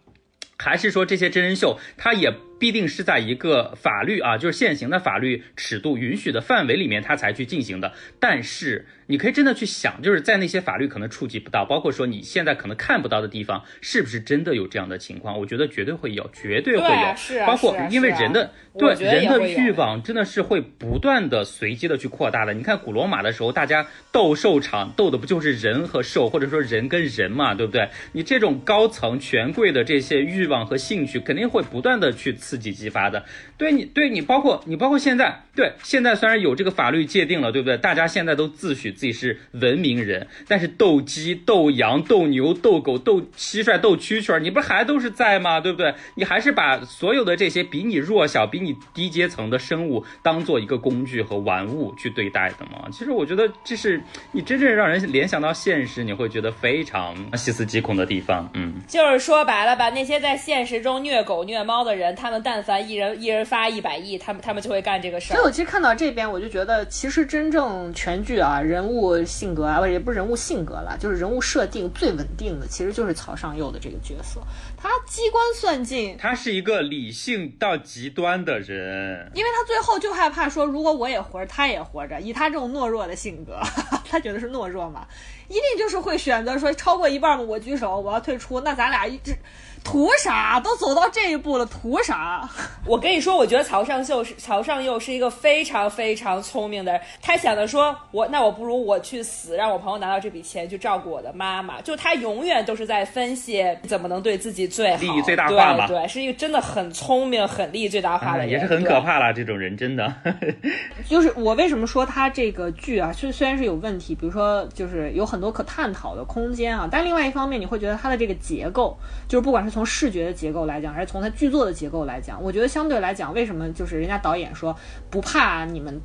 [0.57, 7.93] 还是说这些真人秀，它也必定是在一个法律啊，就是现行的法律尺度允许的范围里面，它才去进行的。
[8.21, 8.87] 但是。
[9.11, 15.37] 你可以真的去想，就是在那些法律可能触及不到，包括说你现在可能看不到的地方，是不是真的有这样的情况？
[15.37, 17.17] 我觉得绝对会有，绝对会有。
[17.17, 22.55] 是包括因为人的对人的欲望真的是会不断的随机的去扩大的。
[22.55, 27.89] 你看古罗马的时候，大家斗兽场斗的不就是人和兽，或者说人跟人嘛，对不对？
[28.13, 33.25] 你这种高层权贵的这些欲望和兴趣，肯定会不断的去刺激激发的。
[33.57, 37.77] 对你，对你，包括你，包括现在，对现在虽然有这个法律界定了，对不对？
[37.79, 38.91] 大家现在都自诩。
[38.91, 45.61] 自己是文明人，但是斗鸡、斗羊、斗牛、斗狗、斗蟋蟀、斗蛐蛐，你不还都是在吗？
[45.61, 45.95] 对不对？
[46.17, 52.89] 你还是把所有的这些比你弱小、比你低阶层的生物当做一个工具和玩物去对待的吗？
[52.91, 54.03] 其实我觉得这是
[54.33, 58.51] 你真正让人联想到现实，你会觉得非常细思极恐的地方。
[58.55, 65.37] 嗯，就是说白了吧，那些在现实中虐狗虐猫的人，他们但凡一人一人发一百亿，他们他们就会干这个事儿。
[65.37, 68.91] 所以我其实看到这边，我就觉得其实真正全剧啊人。
[68.91, 74.41] 物性格啊，或者也不是人物性格了，就是人物设定最稳定的，其实就是曹尚佑的这个角色。
[74.77, 83.61] 他机关算尽，他是一个理性到极端的人，因为他最后就害怕说，如果我也活着，他也活着，以他这种懦弱的性格，
[84.11, 85.07] 他觉得是懦弱嘛，
[85.49, 89.37] 一定就是会选择说超过一半嘛，我举手，我要退出，那咱俩一直。
[89.83, 90.61] 图啥？
[90.61, 92.49] 都走到这一步了，图啥？
[92.87, 97.01] 我跟你说，我觉得曹尚秀是曹尚佑是一个非常非常聪明的人。
[97.21, 101.81] 他想的说，我那我不如我去死，让我朋友拿到这笔钱去照顾我的妈妈。
[101.81, 105.87] 就他永远都是在分析怎么能对自己最好，利益最大化嘛。
[105.87, 109.33] 对，是一个真的很聪明、很利益最大化的人，也是很可怕啦。
[109.33, 110.13] 这种人真的，
[111.09, 118.97] 就是我为什么说他这个剧啊，虽虽然是有问题，比如说就是有很多可探讨的空间啊，但另外一方面你会觉得他的这个结构，
[119.27, 124.77] 就是不管是从视觉的结构来讲，还是从它剧作的结构来讲，我觉得相对来讲，为什么就是人家导演说
[125.09, 126.01] 不怕你们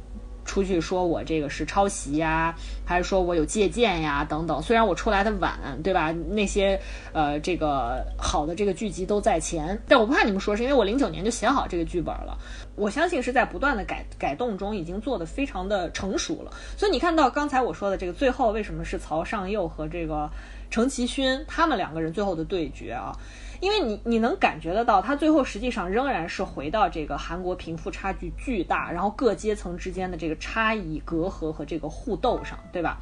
[0.45, 2.55] 出去说我这个是抄袭呀，
[2.85, 4.61] 还是说我有借鉴呀等等？
[4.61, 6.13] 虽然我出来的晚，对吧？
[6.29, 6.79] 那些
[7.13, 12.37] 呃这个好的这个剧集都在前，但我不怕你们说，是因为我零九年就写好这个剧本了。
[12.75, 16.51] 我相信是在不断的改改动中，已经做的非常的成熟了。
[16.77, 20.29] 所以你看到刚才我说的这个最后为什么是曹尚佑和这个
[20.69, 23.17] 程其勋他们两个人最后的对决啊？
[23.65, 32.99] 因为你你能感觉得到，他最后实际上仍然是回到这个韩国贫富差距巨大，然后各阶层之间的这个差异、隔阂和这个互斗上，对吧？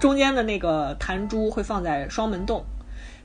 [0.00, 2.64] 中间的那个弹珠会放在双门洞。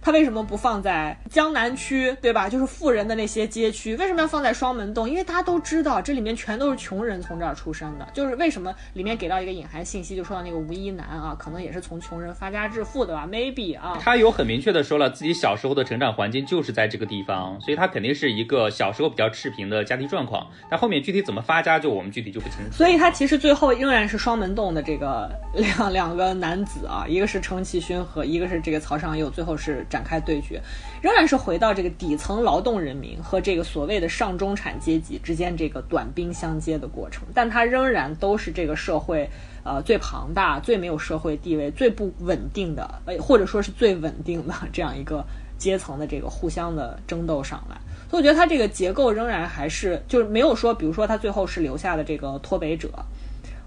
[0.05, 2.47] 他为什么不放在江南区，对吧？
[2.47, 5.09] 就是富人的那些街区，为什么要放在双门洞？
[5.09, 8.07] 因为大家都知道，这里面全都是穷人从这儿出生的。
[8.13, 20.47] 就是为什么里面给到一个隐含信息，就说到那个吴一男啊，可能也是从穷人发家致富的吧？Maybe 啊，他有很明确的说了，自己小时候的成长环境就是在这个地方，所以他肯定是一个小时候比较赤贫的家庭状况。
[20.69, 22.71] 但后面具体怎么发家，就我们具体就不清楚。
[22.71, 29.83] 所以他其实最后仍然是双门洞的这个两两个男子啊，一个是程其勋和一个是这个曹尚佑，最后是。
[29.95, 30.61] 展开对决，
[31.01, 39.29] 仍然是回到这个底层劳动人民和这个所谓的上中产阶级之间这个短兵相接的过程，但它仍然都是这个社会
[39.63, 45.25] 呃最庞大、最没有社会地位、最不稳定的，呃或者说是最稳定的这样一个
[45.57, 47.77] 阶层的这个互相的争斗上来。
[48.09, 52.89] 所以我觉得它这个结构仍然还是就是没有说，比如说它最后是留下的这个脱北者。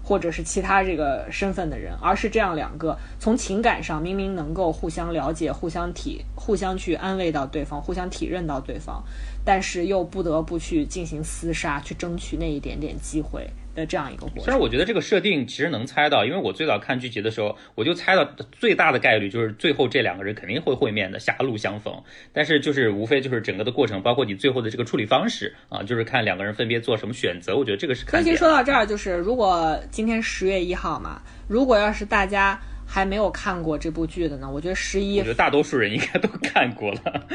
[0.09, 9.03] 或者是其他这个身份的人，而是这样两个从情感上明明能够互相了解、互相体、互相去安慰到对方、互相体认到对方，
[9.45, 13.47] 但是又不得不去进行厮杀，去争取那一点点机会。
[13.79, 21.93] 的这样一个过程，虽然我觉得这个设定其实能猜到，因为我最早看剧集的时候，我就猜到最大的概率就是最后这两个人肯定会会面的，狭路相逢。
[22.33, 27.55] 但是就是无非就是整个的过程，包括你最后的这个处理方式啊，就是看两个人分别做什么选择。
[27.55, 28.05] 我觉得这个是。
[28.13, 32.59] 尤其说到这儿，就是如果今天十月一号嘛，如果要是大家。
[32.91, 37.27] 还没有看过这部剧的呢，我觉得十一，我觉得大多数人应该都看过了，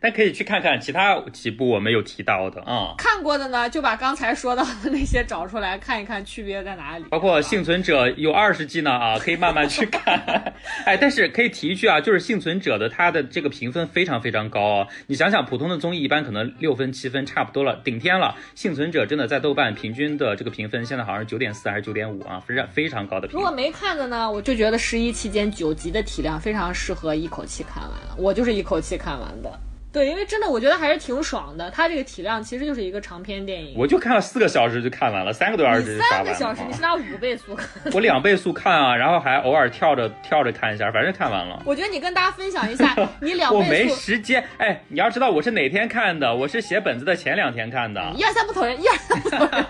[0.00, 2.94] 但可以去看看其他几部我没有提到的啊。
[2.98, 7.04] 看过的呢，就把刚才说到的那些找出来看一看，区别在哪里。
[7.10, 10.18] 包括幸存者有二十季呢啊，可以慢慢去看。
[10.84, 14.88] 哎，但是可以提一句啊，就是幸存者的它的这个评分非常非常高啊。
[15.06, 18.34] 你想想，普通的综艺一般可能六分七分差不多了，顶天了。
[18.56, 23.28] 幸存者真的在豆瓣平均的这个评分现在好像是九点四还是九点五啊，非常非常高的。
[23.28, 29.60] 如果没看的呢，我就觉得十一期间九集的体量非常适合一口气看完，我就是一口气看完的。
[29.90, 31.70] 对，因为真的，我觉得还是挺爽的。
[31.70, 33.74] 它这个体量其实就是一个长篇电影。
[33.76, 37.66] 我就看了四个小时就看完了，三个多小时就三个小时，你是拿五倍速看？
[37.94, 41.62] 我两倍速看啊，然后还偶尔跳着跳着看一下，反正看完了。
[41.64, 43.62] 我觉得你跟大家分享一下， 你两倍速。
[43.62, 48.00] 我没时间，哎，你要知道我是哪天看的，我是写本子的前两天看的。
[48.14, 49.64] 一二三不投人，一二三不投人。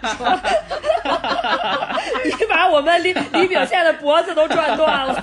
[2.25, 5.23] 你把我们李李秉宪的脖子都转断了。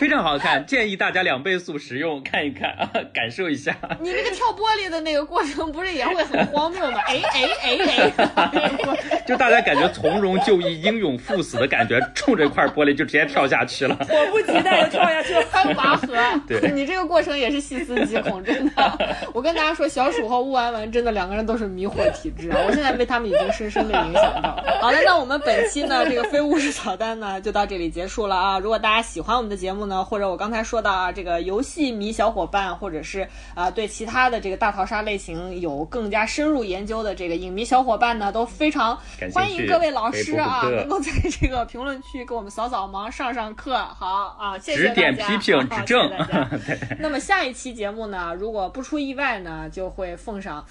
[0.00, 3.76] 非常好看，建议大家两倍速使用看一看啊，感受一下。
[4.00, 6.98] 你那个跳玻璃的那个过程不是也会很荒谬吗？
[7.06, 16.06] 哎哎哎哎， 就大家感觉从容就义、英勇赴死的感觉，冲着一块玻璃就直接跳下去了，迫不及待的跳下去了， 翻拔河。
[16.46, 19.16] 对，你这个过程也是细思极恐，真的。
[19.32, 24.56] 我跟大家说，小鼠和乌丸丸真的两个人都是迷惑体质啊，我现在被他们已经深深的影响到。
[24.80, 28.58] 好了，那我们本期呢这个非物质草单呢就到这里结束了啊。
[28.58, 33.23] 如果大家喜欢我们的节目呢，或者我刚才说到啊这个游戏迷小伙伴，或者是
[33.54, 38.98] 啊对其他的这个大逃杀类型有更加深入研究的这个影迷小伙伴呢，都非常
[39.32, 43.76] 欢迎各位老师啊，能够在这个评论区给我们扫扫盲、上上课。
[43.76, 45.10] 好啊，谢谢大家。
[45.10, 46.10] 指点批评指正。
[46.98, 50.64] 那么下一期节目呢，如果不出意外呢，就会奉上。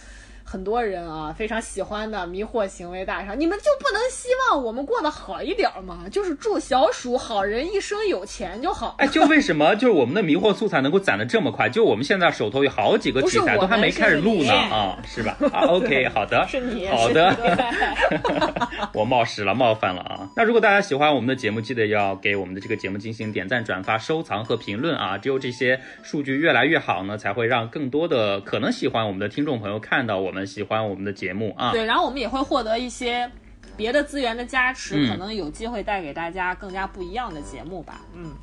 [0.44, 6.06] 很多人啊，非常喜欢的迷惑行为大赏，你们就不能希望我们过得好一点吗？
[6.12, 8.96] 就是祝小鼠好人一生有钱就好。
[9.00, 11.70] 哎，就为什么 就是我们的迷惑素材能够攒的这么快？
[11.70, 15.38] 就我们现在手头有好几个题材都还没开始录呢啊，是吧？
[15.52, 17.36] 啊，OK， 好的，是你，好的，
[18.94, 20.30] 我冒失了，冒犯了啊。
[20.36, 25.18] 那如果大家喜欢我们的节目，记得要给我们的这个节目进行点赞、转发、收藏和评论啊。
[25.18, 30.46] 只有这些数据越来越好呢，才会让更多的可能喜欢我们的听众朋友看到我们。
[30.46, 33.32] 喜欢我们的节目啊，对，然后我们也会获得一些
[33.78, 38.34] 别的资源的加持，可能有机会带给大家更加不一样的节目吧，嗯。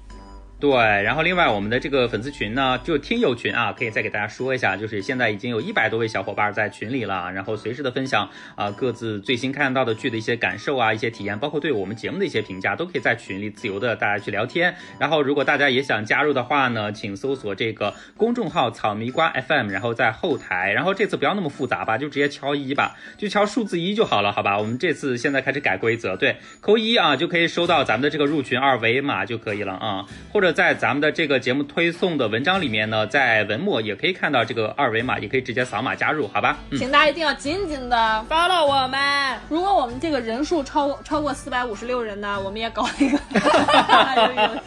[0.60, 14.74] 对，然后另外我们的这个粉丝群呢，就听友群啊，可以再给大家说一下，就是现在已经有一百多位小伙伴在群里了，然后随时的分享啊各自最新看到的剧的一些感受啊，一些体验，包括对我们节目的一些评价，都可以在群里自由的大家去聊天。
[14.98, 24.58] 然后如果大家也想加入的话呢，请搜索这个公众号草迷瓜 FM，然后在后台，然后这次不要那么复杂吧，就直接敲一吧，就敲数字一就好了，好吧？
[24.58, 30.49] 我们这次现在开始改规则，对，扣一啊就可以收到咱们的这个入群二维码就可以了啊，或者。
[30.52, 36.59] 在咱们的这个节目推送的文章里面呢，在文末也可以看到这个二维码，也可以直接扫码加入，好吧？
[36.77, 39.39] 请大家一定要紧紧的 follow 我们。
[39.48, 43.18] 如果我们这个人数超超过四百五十六人呢，我们也搞一个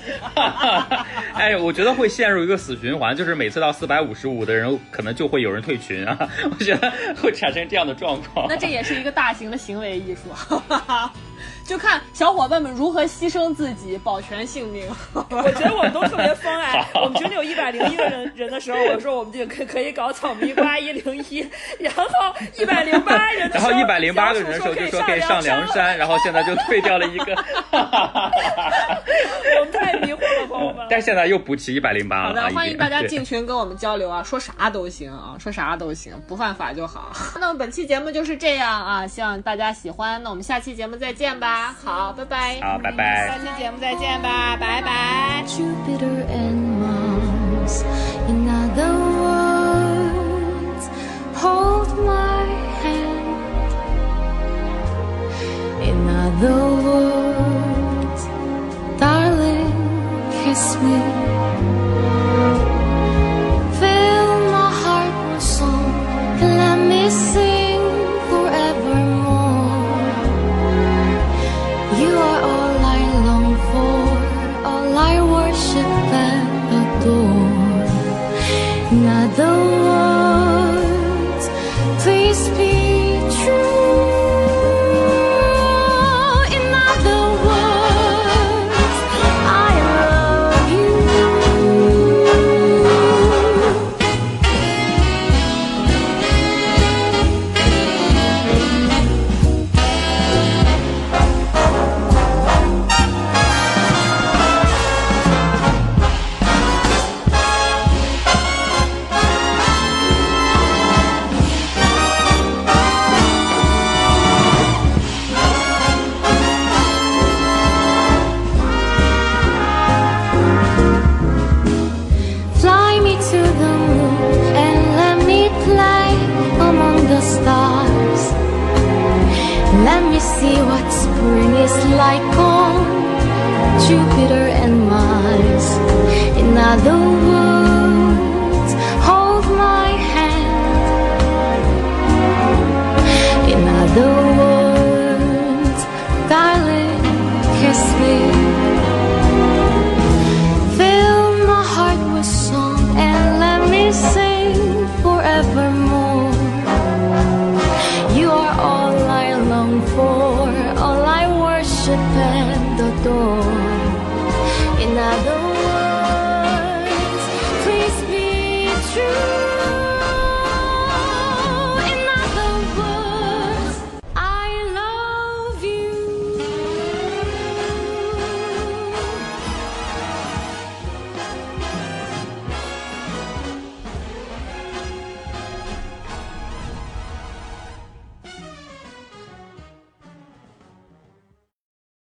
[1.34, 6.18] 哎，我觉得会陷入一个死循环，就是每次到四百五十五的人，可能就会有人退群啊。
[6.50, 6.92] 我觉得
[7.22, 8.48] 会产生这样的状况。
[8.48, 10.22] 那这也是一个大型的行为艺术。
[11.66, 14.88] 就看小伙伴们如何牺牲自己保全性命。
[15.14, 16.86] 我觉得我们都特别疯哎！
[16.96, 21.48] 我们群里有一百零一个人人的时候，我说我们就可可以搞草莓瓜一零一，
[21.80, 22.04] 然后
[22.58, 27.34] 一百零八人，然后一百零八个人的时候就说可以上梁山，然后现在就退掉了一个。
[29.60, 30.86] 我们太迷惑了，朋友们。
[30.90, 32.28] 但现在又补齐一百零八了。
[32.28, 37.12] 好的，欢迎大家进群跟我们交流啊，说啥都行啊，说啥都行，不犯法就好。
[37.40, 40.22] 那么本期节目就是这样啊，希望大家喜欢。
[40.22, 41.63] 那我们下期节目再见吧。
[41.84, 42.60] 好，拜拜。
[42.62, 43.28] 好，拜拜。
[43.28, 45.44] 下期节目再见吧，拜拜。
[48.28, 50.90] In other words,
[51.36, 52.46] hold my
[52.82, 53.72] hand.
[55.82, 58.28] In other words,
[59.00, 59.72] darling,
[60.44, 61.23] kiss me.